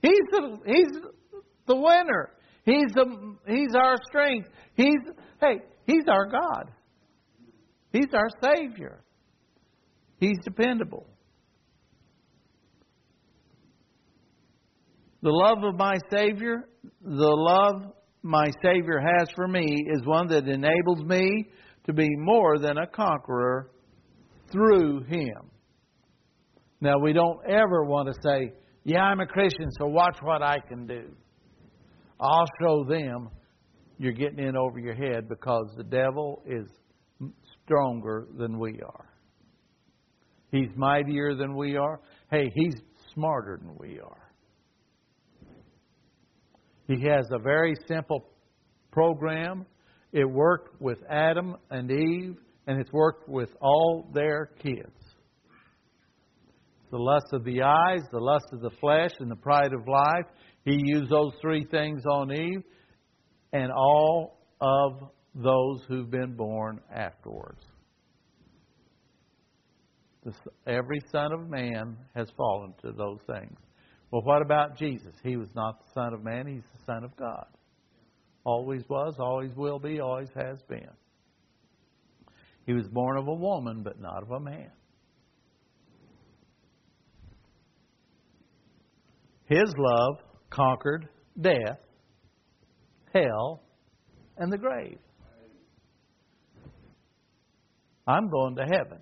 He's 0.03 0.13
the, 0.31 0.59
he's 0.67 1.03
the 1.67 1.75
winner. 1.75 2.31
He's, 2.65 2.93
the, 2.95 3.37
he's 3.47 3.75
our 3.75 3.97
strength. 4.09 4.49
He's, 4.75 5.01
hey, 5.41 5.61
He's 5.87 6.05
our 6.07 6.27
God. 6.27 6.71
He's 7.91 8.13
our 8.13 8.29
Savior. 8.43 9.03
He's 10.21 10.37
dependable. 10.45 11.07
The 15.23 15.31
love 15.31 15.65
of 15.65 15.77
my 15.77 15.97
Savior, 16.11 16.69
the 17.03 17.11
love 17.11 17.95
my 18.23 18.51
Savior 18.63 19.01
has 19.01 19.29
for 19.35 19.49
me, 19.49 19.65
is 19.65 20.05
one 20.05 20.29
that 20.29 20.47
enables 20.47 21.03
me 21.05 21.49
to 21.87 21.93
be 21.95 22.09
more 22.19 22.59
than 22.59 22.77
a 22.77 22.87
conqueror 22.87 23.71
through 24.51 25.05
Him. 25.05 25.51
Now, 26.81 26.99
we 26.99 27.13
don't 27.13 27.41
ever 27.49 27.85
want 27.85 28.09
to 28.09 28.15
say, 28.23 28.53
Yeah, 28.85 29.03
I'm 29.03 29.21
a 29.21 29.27
Christian, 29.27 29.69
so 29.79 29.87
watch 29.87 30.19
what 30.23 30.43
I 30.43 30.59
can 30.61 30.87
do. 30.87 31.11
I'll 32.21 32.47
show 32.61 32.85
them 32.85 33.31
you're 33.99 34.13
getting 34.13 34.39
in 34.39 34.57
over 34.57 34.79
your 34.79 34.95
head 34.95 35.29
because 35.29 35.73
the 35.77 35.85
devil 35.85 36.43
is 36.47 36.67
stronger 37.65 38.29
than 38.37 38.59
we 38.59 38.81
are. 38.81 39.09
He's 40.51 40.71
mightier 40.77 41.35
than 41.35 41.57
we 41.57 41.77
are. 41.77 42.01
Hey, 42.31 42.51
he's 42.55 42.75
smarter 43.15 43.59
than 43.61 43.77
we 43.77 44.01
are. 44.01 44.33
He 46.87 47.03
has 47.07 47.27
a 47.33 47.39
very 47.39 47.75
simple 47.87 48.31
program. 48.91 49.67
It 50.13 50.25
worked 50.25 50.81
with 50.81 50.99
Adam 51.11 51.57
and 51.71 51.91
Eve, 51.91 52.37
and 52.69 52.79
it's 52.79 52.93
worked 52.93 53.29
with 53.29 53.49
all 53.63 54.09
their 54.13 54.51
kids. 54.63 54.93
The 56.91 56.99
lust 56.99 57.27
of 57.33 57.43
the 57.45 57.63
eyes, 57.63 58.03
the 58.13 58.21
lust 58.21 58.45
of 58.53 58.61
the 58.61 58.71
flesh, 58.79 59.11
and 59.21 59.31
the 59.31 59.37
pride 59.37 59.73
of 59.73 59.89
life. 59.89 60.27
He 60.65 60.79
used 60.85 61.11
those 61.11 61.33
three 61.41 61.67
things 61.71 62.03
on 62.07 62.31
Eve 62.31 62.63
and 63.55 63.73
all 63.73 64.39
of 64.61 65.11
those 65.35 65.81
who've 65.89 66.11
been 66.11 66.37
born 66.37 66.81
afterwards. 66.95 67.65
Every 70.67 71.01
son 71.11 71.33
of 71.33 71.49
man 71.49 71.97
has 72.15 72.29
fallen 72.37 72.75
to 72.83 72.93
those 72.93 73.21
things. 73.27 73.59
Well, 74.11 74.23
what 74.23 74.43
about 74.43 74.77
Jesus? 74.77 75.15
He 75.23 75.39
was 75.39 75.49
not 75.55 75.79
the 75.79 75.93
Son 75.95 76.13
of 76.13 76.23
Man, 76.23 76.47
He's 76.47 76.65
the 76.77 76.85
Son 76.85 77.03
of 77.03 77.17
God. 77.17 77.47
Always 78.45 78.83
was, 78.91 79.15
always 79.19 79.55
will 79.57 79.79
be, 79.79 80.01
always 80.01 80.29
has 80.35 80.59
been. 80.69 80.91
He 82.69 82.75
was 82.75 82.87
born 82.87 83.17
of 83.17 83.27
a 83.27 83.33
woman, 83.33 83.83
but 83.83 83.99
not 83.99 84.23
of 84.23 84.31
a 84.31 84.39
man. 84.39 84.71
His 89.47 89.73
love 89.79 90.17
conquered 90.51 91.09
death, 91.41 91.79
hell, 93.15 93.63
and 94.37 94.53
the 94.53 94.59
grave. 94.59 94.99
I'm 98.07 98.29
going 98.29 98.57
to 98.57 98.65
heaven. 98.65 98.99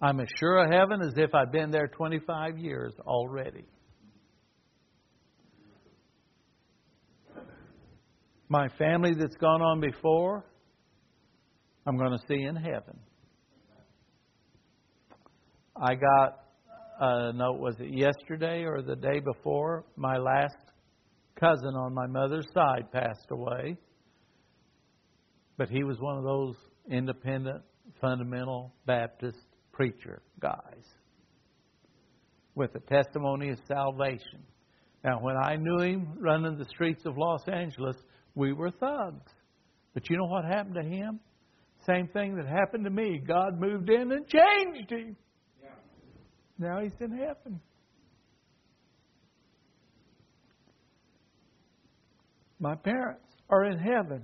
I'm 0.00 0.20
as 0.20 0.28
sure 0.38 0.64
of 0.64 0.70
heaven 0.70 1.02
as 1.02 1.14
if 1.16 1.34
I'd 1.34 1.50
been 1.50 1.72
there 1.72 1.88
25 1.88 2.58
years 2.58 2.94
already. 3.04 3.64
My 8.48 8.68
family 8.78 9.14
that's 9.18 9.34
gone 9.34 9.62
on 9.62 9.80
before, 9.80 10.44
I'm 11.86 11.96
going 11.96 12.10
to 12.10 12.24
see 12.28 12.42
in 12.42 12.56
heaven. 12.56 12.98
I 15.76 15.94
got 15.94 16.40
uh, 17.00 17.28
a 17.28 17.32
note, 17.32 17.60
was 17.60 17.76
it 17.78 17.90
yesterday 17.90 18.64
or 18.64 18.82
the 18.82 18.96
day 18.96 19.20
before? 19.20 19.84
My 19.94 20.16
last 20.16 20.56
cousin 21.38 21.74
on 21.76 21.94
my 21.94 22.06
mother's 22.06 22.46
side 22.52 22.90
passed 22.90 23.28
away. 23.30 23.76
But 25.58 25.68
he 25.68 25.84
was 25.84 25.98
one 26.00 26.18
of 26.18 26.24
those 26.24 26.56
independent, 26.90 27.62
fundamental 28.00 28.74
Baptist 28.86 29.38
preacher 29.72 30.22
guys 30.40 30.84
with 32.56 32.74
a 32.74 32.80
testimony 32.80 33.50
of 33.50 33.58
salvation. 33.68 34.42
Now, 35.04 35.20
when 35.20 35.36
I 35.36 35.54
knew 35.56 35.78
him 35.82 36.14
running 36.18 36.58
the 36.58 36.64
streets 36.64 37.02
of 37.06 37.16
Los 37.16 37.46
Angeles, 37.46 37.96
we 38.34 38.52
were 38.52 38.70
thugs. 38.72 39.30
But 39.94 40.10
you 40.10 40.16
know 40.16 40.26
what 40.26 40.44
happened 40.44 40.74
to 40.74 40.82
him? 40.82 41.20
Same 41.86 42.08
thing 42.08 42.36
that 42.36 42.46
happened 42.46 42.84
to 42.84 42.90
me. 42.90 43.20
God 43.26 43.60
moved 43.60 43.88
in 43.90 44.12
and 44.12 44.26
changed 44.26 44.90
him. 44.90 45.16
Yeah. 45.62 45.68
Now 46.58 46.80
he's 46.82 46.92
in 47.00 47.12
heaven. 47.12 47.60
My 52.58 52.74
parents 52.74 53.22
are 53.50 53.66
in 53.66 53.78
heaven 53.78 54.22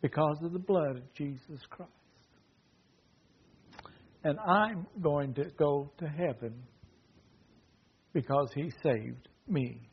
because 0.00 0.38
of 0.42 0.52
the 0.52 0.58
blood 0.58 0.96
of 0.96 1.14
Jesus 1.14 1.60
Christ. 1.70 1.90
And 4.24 4.38
I'm 4.40 4.86
going 5.02 5.34
to 5.34 5.44
go 5.58 5.92
to 5.98 6.06
heaven 6.06 6.62
because 8.14 8.50
he 8.54 8.70
saved 8.82 9.28
me. 9.46 9.88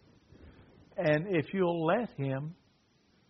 And 0.97 1.27
if 1.29 1.53
you'll 1.53 1.85
let 1.85 2.09
Him, 2.17 2.55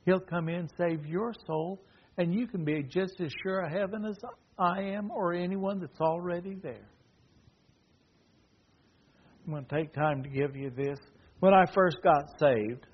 He'll 0.05 0.19
come 0.19 0.49
in, 0.49 0.67
save 0.77 1.05
your 1.05 1.33
soul, 1.45 1.81
and 2.17 2.33
you 2.33 2.47
can 2.47 2.63
be 2.65 2.83
just 2.83 3.19
as 3.19 3.31
sure 3.43 3.61
of 3.61 3.71
heaven 3.71 4.05
as 4.05 4.17
I 4.57 4.81
am 4.81 5.11
or 5.11 5.33
anyone 5.33 5.79
that's 5.79 5.99
already 5.99 6.55
there. 6.61 6.89
I'm 9.45 9.53
going 9.53 9.65
to 9.65 9.75
take 9.75 9.93
time 9.93 10.23
to 10.23 10.29
give 10.29 10.55
you 10.55 10.69
this. 10.69 10.99
When 11.39 11.53
I 11.53 11.65
first 11.73 11.97
got 12.03 12.39
saved, 12.39 12.85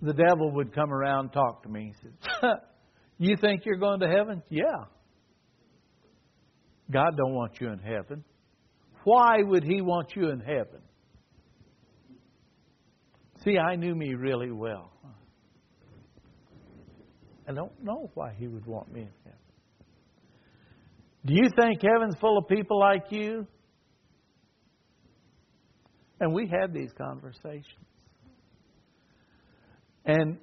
the 0.00 0.12
devil 0.12 0.52
would 0.52 0.74
come 0.74 0.92
around 0.92 1.26
and 1.26 1.32
talk 1.32 1.62
to 1.64 1.68
me. 1.68 1.92
He 2.02 2.10
said, 2.40 2.50
You 3.18 3.36
think 3.40 3.64
you're 3.64 3.78
going 3.78 4.00
to 4.00 4.08
heaven? 4.08 4.42
Yeah. 4.50 4.84
God 6.90 7.16
don't 7.16 7.34
want 7.34 7.60
you 7.60 7.68
in 7.68 7.78
heaven. 7.78 8.22
Why 9.04 9.38
would 9.40 9.64
he 9.64 9.80
want 9.80 10.14
you 10.14 10.30
in 10.30 10.40
heaven? 10.40 10.80
See, 13.44 13.58
I 13.58 13.76
knew 13.76 13.94
me 13.94 14.14
really 14.14 14.50
well. 14.50 14.92
I 17.48 17.52
don't 17.52 17.82
know 17.82 18.10
why 18.14 18.32
he 18.36 18.48
would 18.48 18.66
want 18.66 18.92
me 18.92 19.02
in 19.02 19.10
heaven. 19.24 19.38
Do 21.24 21.34
you 21.34 21.48
think 21.60 21.82
heaven's 21.82 22.16
full 22.20 22.38
of 22.38 22.48
people 22.48 22.78
like 22.78 23.04
you? 23.10 23.46
And 26.20 26.32
we 26.32 26.48
had 26.48 26.72
these 26.72 26.90
conversations. 26.96 27.64
And 30.04 30.38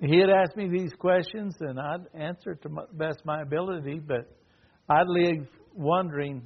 he 0.00 0.18
had 0.18 0.30
asked 0.30 0.56
me 0.56 0.68
these 0.68 0.92
questions, 0.98 1.54
and 1.60 1.78
I'd 1.78 2.06
answer 2.14 2.54
to 2.54 2.68
the 2.68 2.86
best 2.92 3.20
of 3.20 3.26
my 3.26 3.42
ability, 3.42 4.00
but 4.00 4.28
I'd 4.88 5.08
leave 5.08 5.46
wondering 5.74 6.42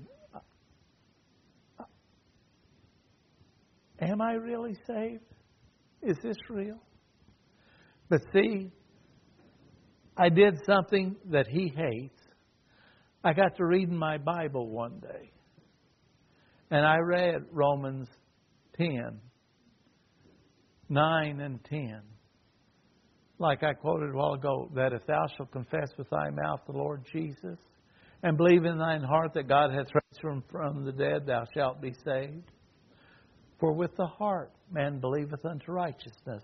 Am 3.98 4.20
I 4.20 4.32
really 4.32 4.74
saved? 4.86 5.24
Is 6.02 6.18
this 6.22 6.36
real? 6.50 6.78
But 8.10 8.20
see, 8.32 8.70
I 10.16 10.28
did 10.30 10.58
something 10.64 11.16
that 11.30 11.46
he 11.46 11.68
hates. 11.68 12.20
I 13.22 13.32
got 13.32 13.56
to 13.56 13.66
reading 13.66 13.96
my 13.96 14.18
Bible 14.18 14.68
one 14.68 15.00
day. 15.00 15.30
And 16.70 16.84
I 16.84 16.96
read 16.98 17.44
Romans 17.52 18.08
10, 18.78 19.20
9 20.88 21.40
and 21.40 21.64
10. 21.64 22.00
Like 23.38 23.62
I 23.62 23.74
quoted 23.74 24.10
a 24.10 24.16
while 24.16 24.32
ago, 24.32 24.70
that 24.74 24.92
if 24.92 25.04
thou 25.06 25.26
shalt 25.36 25.52
confess 25.52 25.90
with 25.98 26.08
thy 26.08 26.30
mouth 26.30 26.60
the 26.66 26.76
Lord 26.76 27.04
Jesus, 27.12 27.58
and 28.22 28.36
believe 28.36 28.64
in 28.64 28.78
thine 28.78 29.02
heart 29.02 29.34
that 29.34 29.48
God 29.48 29.70
hath 29.70 29.88
raised 29.94 30.24
him 30.24 30.42
from 30.50 30.84
the 30.84 30.92
dead, 30.92 31.26
thou 31.26 31.44
shalt 31.54 31.82
be 31.82 31.92
saved. 32.04 32.50
For 33.60 33.72
with 33.72 33.94
the 33.96 34.06
heart 34.06 34.52
man 34.70 34.98
believeth 34.98 35.44
unto 35.44 35.72
righteousness, 35.72 36.42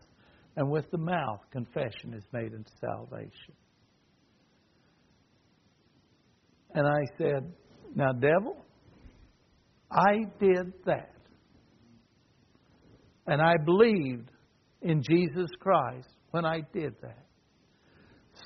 and 0.57 0.71
with 0.71 0.91
the 0.91 0.99
mouth 0.99 1.41
confession 1.51 2.13
is 2.15 2.25
made 2.33 2.53
unto 2.53 2.71
salvation. 2.81 3.55
And 6.75 6.87
I 6.87 7.01
said, 7.19 7.53
Now, 7.95 8.13
devil, 8.13 8.65
I 9.91 10.25
did 10.41 10.73
that. 10.87 11.15
And 13.27 13.41
I 13.41 13.55
believed 13.65 14.31
in 14.81 15.03
Jesus 15.03 15.51
Christ 15.61 16.09
when 16.31 16.45
I 16.45 16.63
did 16.73 16.95
that. 17.03 17.25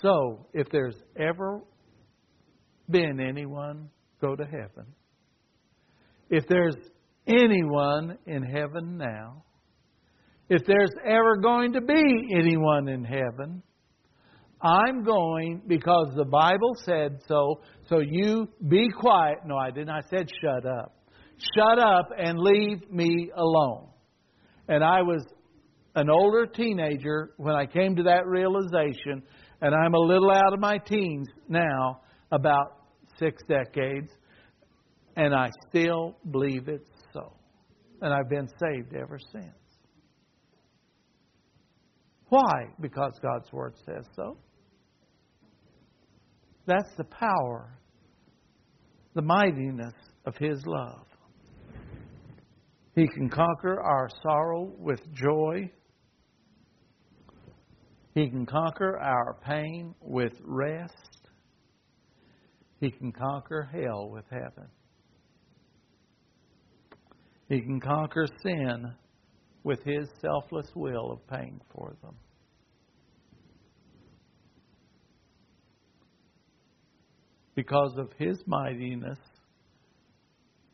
So, 0.02 0.46
if 0.52 0.68
there's 0.70 0.96
ever 1.16 1.60
been 2.90 3.20
anyone 3.20 3.88
go 4.20 4.36
to 4.36 4.44
heaven, 4.44 4.86
if 6.28 6.46
there's 6.48 6.76
anyone 7.26 8.18
in 8.26 8.42
heaven 8.42 8.96
now. 8.96 9.42
If 10.48 10.64
there's 10.66 10.92
ever 11.04 11.36
going 11.36 11.72
to 11.72 11.80
be 11.80 12.28
anyone 12.38 12.88
in 12.88 13.04
heaven, 13.04 13.62
I'm 14.60 15.04
going 15.04 15.62
because 15.66 16.14
the 16.16 16.24
Bible 16.24 16.74
said 16.84 17.18
so, 17.28 17.60
so 17.88 17.98
you 17.98 18.48
be 18.68 18.88
quiet. 18.98 19.38
No, 19.44 19.56
I 19.56 19.70
didn't. 19.70 19.90
I 19.90 20.00
said 20.08 20.28
shut 20.40 20.64
up. 20.66 20.94
Shut 21.54 21.78
up 21.78 22.08
and 22.16 22.38
leave 22.38 22.90
me 22.90 23.30
alone. 23.36 23.88
And 24.68 24.82
I 24.82 25.02
was 25.02 25.22
an 25.94 26.08
older 26.10 26.46
teenager 26.46 27.32
when 27.36 27.54
I 27.54 27.66
came 27.66 27.96
to 27.96 28.04
that 28.04 28.26
realization, 28.26 29.22
and 29.60 29.74
I'm 29.74 29.94
a 29.94 29.98
little 29.98 30.30
out 30.30 30.52
of 30.52 30.60
my 30.60 30.78
teens 30.78 31.28
now, 31.48 32.00
about 32.32 32.78
six 33.18 33.42
decades, 33.48 34.10
and 35.16 35.34
I 35.34 35.50
still 35.68 36.16
believe 36.30 36.68
it's 36.68 36.90
so. 37.12 37.32
and 38.02 38.12
I've 38.12 38.28
been 38.28 38.48
saved 38.60 38.94
ever 38.94 39.18
since. 39.32 39.46
Why? 42.28 42.66
Because 42.80 43.12
God's 43.22 43.50
Word 43.52 43.74
says 43.86 44.04
so. 44.14 44.36
That's 46.66 46.94
the 46.96 47.04
power 47.04 47.76
the 49.16 49.22
mightiness 49.22 49.94
of 50.26 50.36
His 50.36 50.62
love. 50.66 51.06
He 52.94 53.08
can 53.08 53.30
conquer 53.30 53.80
our 53.80 54.08
sorrow 54.22 54.70
with 54.78 55.00
joy. 55.14 55.70
He 58.14 58.28
can 58.28 58.44
conquer 58.44 58.98
our 58.98 59.38
pain 59.42 59.94
with 60.02 60.32
rest. 60.44 60.92
He 62.80 62.90
can 62.90 63.10
conquer 63.10 63.68
hell 63.72 64.10
with 64.10 64.24
heaven. 64.30 64.68
He 67.48 67.60
can 67.62 67.80
conquer 67.80 68.26
sin 68.42 68.92
with 69.64 69.82
His 69.82 70.08
selfless 70.20 70.70
will 70.74 71.12
of 71.12 71.26
paying 71.28 71.60
for 71.74 71.96
them. 72.02 72.14
Because 77.56 77.94
of 77.98 78.10
His 78.18 78.38
mightiness 78.46 79.18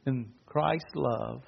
in 0.07 0.27
Christ's 0.45 0.95
love, 0.95 1.43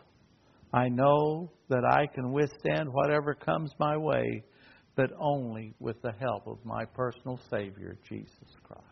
I 0.73 0.89
know 0.89 1.51
that 1.69 1.85
I 1.85 2.07
can 2.15 2.33
withstand 2.33 2.89
whatever 2.91 3.35
comes 3.35 3.73
my 3.79 3.97
way, 3.97 4.43
but 4.97 5.11
only 5.21 5.75
with 5.81 6.01
the 6.03 6.13
help 6.21 6.47
of 6.47 6.65
my 6.65 6.85
personal 6.85 7.39
Savior, 7.51 7.99
Jesus 8.09 8.57
Christ. 8.63 8.85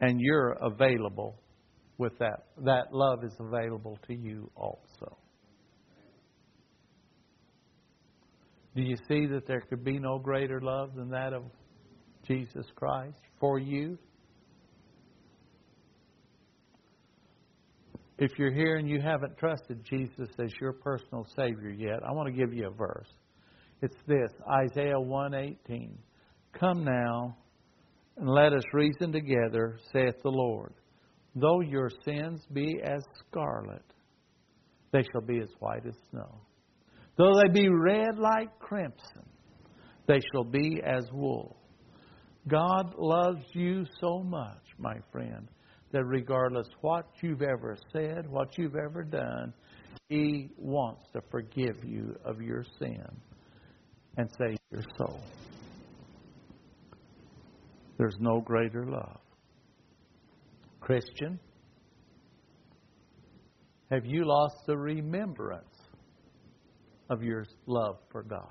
And 0.00 0.20
you're 0.20 0.56
available 0.60 1.40
with 1.98 2.18
that. 2.18 2.46
That 2.64 2.92
love 2.92 3.22
is 3.24 3.34
available 3.38 3.98
to 4.08 4.14
you 4.14 4.50
also. 4.56 5.16
Do 8.74 8.82
you 8.82 8.96
see 9.08 9.26
that 9.26 9.46
there 9.46 9.60
could 9.60 9.84
be 9.84 9.98
no 9.98 10.18
greater 10.18 10.60
love 10.60 10.94
than 10.94 11.10
that 11.10 11.32
of 11.32 11.42
Jesus 12.30 12.66
Christ 12.76 13.18
for 13.40 13.58
you? 13.58 13.98
If 18.18 18.38
you're 18.38 18.52
here 18.52 18.76
and 18.76 18.88
you 18.88 19.00
haven't 19.00 19.36
trusted 19.36 19.84
Jesus 19.84 20.28
as 20.38 20.52
your 20.60 20.74
personal 20.74 21.26
Savior 21.36 21.70
yet, 21.70 22.00
I 22.06 22.12
want 22.12 22.28
to 22.28 22.32
give 22.32 22.54
you 22.54 22.68
a 22.68 22.70
verse. 22.70 23.08
It's 23.82 23.96
this 24.06 24.30
Isaiah 24.48 25.00
118. 25.00 25.98
Come 26.52 26.84
now 26.84 27.36
and 28.16 28.28
let 28.28 28.52
us 28.52 28.62
reason 28.74 29.10
together, 29.10 29.80
saith 29.92 30.22
the 30.22 30.30
Lord. 30.30 30.74
Though 31.34 31.60
your 31.62 31.90
sins 32.04 32.42
be 32.52 32.80
as 32.84 33.02
scarlet, 33.26 33.84
they 34.92 35.02
shall 35.10 35.26
be 35.26 35.40
as 35.40 35.50
white 35.58 35.84
as 35.84 35.96
snow. 36.10 36.42
Though 37.16 37.32
they 37.42 37.52
be 37.52 37.68
red 37.68 38.18
like 38.18 38.56
crimson, 38.60 39.26
they 40.06 40.20
shall 40.32 40.44
be 40.44 40.80
as 40.84 41.08
wool. 41.12 41.59
God 42.48 42.94
loves 42.96 43.44
you 43.52 43.84
so 44.00 44.22
much, 44.22 44.62
my 44.78 44.96
friend, 45.12 45.48
that 45.92 46.04
regardless 46.04 46.68
what 46.80 47.06
you've 47.20 47.42
ever 47.42 47.76
said, 47.92 48.28
what 48.28 48.56
you've 48.56 48.76
ever 48.76 49.02
done, 49.02 49.52
He 50.08 50.50
wants 50.56 51.02
to 51.12 51.20
forgive 51.30 51.84
you 51.84 52.16
of 52.24 52.40
your 52.40 52.64
sin 52.78 53.06
and 54.16 54.28
save 54.38 54.56
your 54.70 54.82
soul. 54.98 55.20
There's 57.98 58.16
no 58.18 58.40
greater 58.40 58.86
love. 58.86 59.20
Christian, 60.80 61.38
have 63.90 64.06
you 64.06 64.24
lost 64.24 64.54
the 64.66 64.76
remembrance 64.76 65.76
of 67.10 67.22
your 67.22 67.44
love 67.66 67.96
for 68.10 68.22
God? 68.22 68.46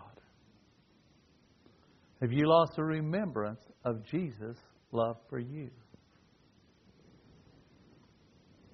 Have 2.21 2.31
you 2.31 2.47
lost 2.47 2.73
the 2.75 2.83
remembrance 2.83 3.61
of 3.85 4.05
Jesus' 4.05 4.57
love 4.91 5.17
for 5.29 5.39
you? 5.39 5.69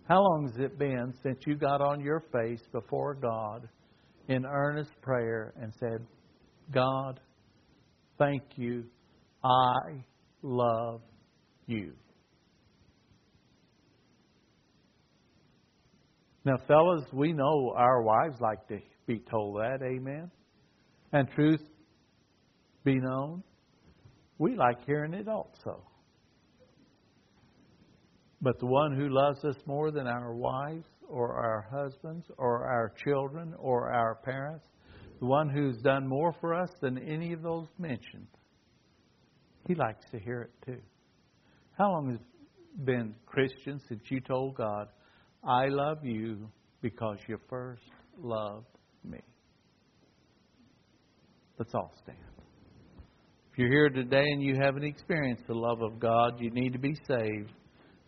How 0.07 0.21
long 0.21 0.51
has 0.51 0.63
it 0.63 0.77
been 0.77 1.13
since 1.23 1.39
you 1.47 1.55
got 1.55 1.81
on 1.81 1.99
your 1.99 2.23
face 2.31 2.61
before 2.71 3.15
God 3.15 3.67
in 4.27 4.45
earnest 4.45 4.91
prayer 5.01 5.53
and 5.59 5.73
said, 5.79 6.05
God, 6.71 7.19
thank 8.17 8.43
you. 8.55 8.85
I 9.43 10.03
love 10.41 11.01
you. 11.65 11.93
Now, 16.43 16.57
fellas, 16.67 17.05
we 17.11 17.33
know 17.33 17.73
our 17.75 18.03
wives 18.03 18.39
like 18.39 18.67
to 18.67 18.77
be 19.07 19.19
told 19.31 19.57
that, 19.57 19.79
amen? 19.83 20.29
And 21.11 21.27
truth 21.31 21.61
be 22.83 22.95
known, 22.99 23.43
we 24.37 24.55
like 24.55 24.85
hearing 24.85 25.13
it 25.13 25.27
also. 25.27 25.81
But 28.41 28.59
the 28.59 28.65
one 28.65 28.95
who 28.95 29.09
loves 29.09 29.43
us 29.45 29.55
more 29.65 29.91
than 29.91 30.07
our 30.07 30.35
wives 30.35 30.85
or 31.07 31.33
our 31.33 31.67
husbands 31.71 32.25
or 32.37 32.65
our 32.65 32.93
children 33.03 33.53
or 33.57 33.91
our 33.91 34.15
parents, 34.15 34.65
the 35.19 35.25
one 35.25 35.49
who's 35.49 35.77
done 35.81 36.07
more 36.07 36.33
for 36.41 36.53
us 36.53 36.69
than 36.81 36.97
any 36.97 37.33
of 37.33 37.41
those 37.41 37.67
mentioned, 37.79 38.27
he 39.67 39.73
likes 39.75 40.05
to 40.11 40.19
hear 40.19 40.41
it 40.41 40.65
too. 40.65 40.81
How 41.77 41.91
long 41.91 42.11
has 42.11 42.19
it 42.19 42.85
been 42.85 43.15
Christian 43.25 43.79
since 43.87 44.03
you 44.09 44.19
told 44.19 44.55
God, 44.55 44.89
I 45.43 45.67
love 45.67 46.03
you 46.03 46.49
because 46.81 47.17
you 47.27 47.39
first 47.49 47.81
loved 48.17 48.67
me? 49.03 49.19
Let's 51.57 51.73
all 51.73 51.93
stand. 52.03 52.34
If 53.55 53.59
you're 53.59 53.71
here 53.71 53.89
today 53.89 54.25
and 54.33 54.43
you 54.43 54.57
haven't 54.61 54.83
experienced 54.83 55.47
the 55.47 55.53
love 55.53 55.81
of 55.81 55.97
God, 55.97 56.41
you 56.41 56.51
need 56.51 56.73
to 56.73 56.77
be 56.77 56.93
saved. 57.07 57.53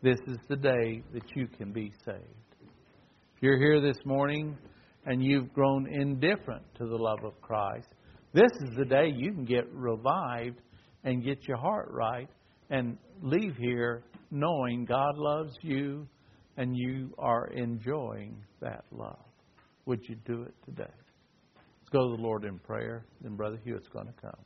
This 0.03 0.17
is 0.27 0.35
the 0.49 0.57
day 0.57 1.01
that 1.13 1.23
you 1.37 1.47
can 1.47 1.71
be 1.71 1.93
saved. 2.03 2.25
If 2.59 3.41
you're 3.41 3.57
here 3.57 3.79
this 3.79 3.95
morning 4.03 4.57
and 5.05 5.23
you've 5.23 5.53
grown 5.53 5.87
indifferent 5.87 6.63
to 6.79 6.85
the 6.85 6.97
love 6.97 7.23
of 7.23 7.39
Christ, 7.39 7.87
this 8.33 8.51
is 8.59 8.75
the 8.75 8.83
day 8.83 9.09
you 9.15 9.31
can 9.31 9.45
get 9.45 9.71
revived 9.71 10.59
and 11.05 11.23
get 11.23 11.47
your 11.47 11.55
heart 11.55 11.87
right 11.91 12.27
and 12.69 12.97
leave 13.21 13.55
here 13.55 14.03
knowing 14.31 14.83
God 14.83 15.15
loves 15.15 15.53
you 15.61 16.05
and 16.57 16.75
you 16.75 17.13
are 17.17 17.47
enjoying 17.55 18.35
that 18.59 18.83
love. 18.91 19.23
Would 19.85 20.09
you 20.09 20.17
do 20.25 20.41
it 20.41 20.55
today? 20.65 20.91
Let's 21.55 21.89
go 21.93 22.09
to 22.09 22.17
the 22.17 22.21
Lord 22.21 22.43
in 22.43 22.59
prayer. 22.59 23.05
Then 23.21 23.37
Brother 23.37 23.61
Hewitt's 23.63 23.87
going 23.87 24.07
to 24.07 24.21
come. 24.21 24.43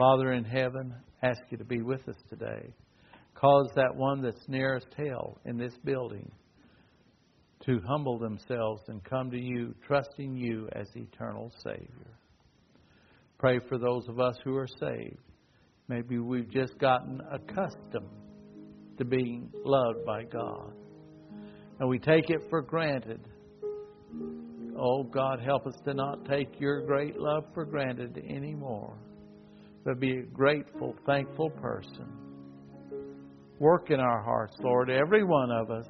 Father 0.00 0.32
in 0.32 0.44
heaven, 0.44 0.94
ask 1.22 1.42
you 1.50 1.58
to 1.58 1.64
be 1.64 1.82
with 1.82 2.08
us 2.08 2.16
today. 2.30 2.72
Cause 3.34 3.68
that 3.76 3.94
one 3.94 4.22
that's 4.22 4.48
nearest 4.48 4.86
hell 4.96 5.36
in 5.44 5.58
this 5.58 5.74
building 5.84 6.32
to 7.66 7.82
humble 7.86 8.18
themselves 8.18 8.80
and 8.88 9.04
come 9.04 9.30
to 9.30 9.38
you, 9.38 9.74
trusting 9.86 10.34
you 10.34 10.70
as 10.72 10.88
eternal 10.96 11.52
Savior. 11.62 12.16
Pray 13.36 13.58
for 13.68 13.76
those 13.76 14.08
of 14.08 14.18
us 14.18 14.36
who 14.42 14.56
are 14.56 14.66
saved. 14.66 15.18
Maybe 15.88 16.18
we've 16.18 16.50
just 16.50 16.78
gotten 16.78 17.20
accustomed 17.30 18.08
to 18.96 19.04
being 19.04 19.52
loved 19.66 20.06
by 20.06 20.22
God 20.22 20.72
and 21.78 21.86
we 21.90 21.98
take 21.98 22.30
it 22.30 22.40
for 22.48 22.62
granted. 22.62 23.20
Oh, 24.78 25.02
God, 25.02 25.40
help 25.40 25.66
us 25.66 25.76
to 25.84 25.92
not 25.92 26.24
take 26.24 26.58
your 26.58 26.86
great 26.86 27.18
love 27.18 27.44
for 27.52 27.66
granted 27.66 28.16
anymore, 28.16 28.96
but 29.84 30.00
be 30.00 30.18
a 30.18 30.22
grateful, 30.22 30.94
thankful 31.06 31.50
person. 31.50 32.06
Work 33.58 33.90
in 33.90 34.00
our 34.00 34.22
hearts, 34.22 34.56
Lord, 34.60 34.90
every 34.90 35.24
one 35.24 35.50
of 35.50 35.70
us. 35.70 35.86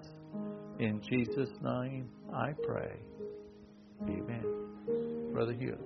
In 0.78 1.01
Jesus' 1.09 1.51
name 1.62 2.09
I 2.34 2.53
pray. 2.66 2.93
Amen. 4.03 5.30
Brother 5.32 5.53
Hewitt. 5.53 5.80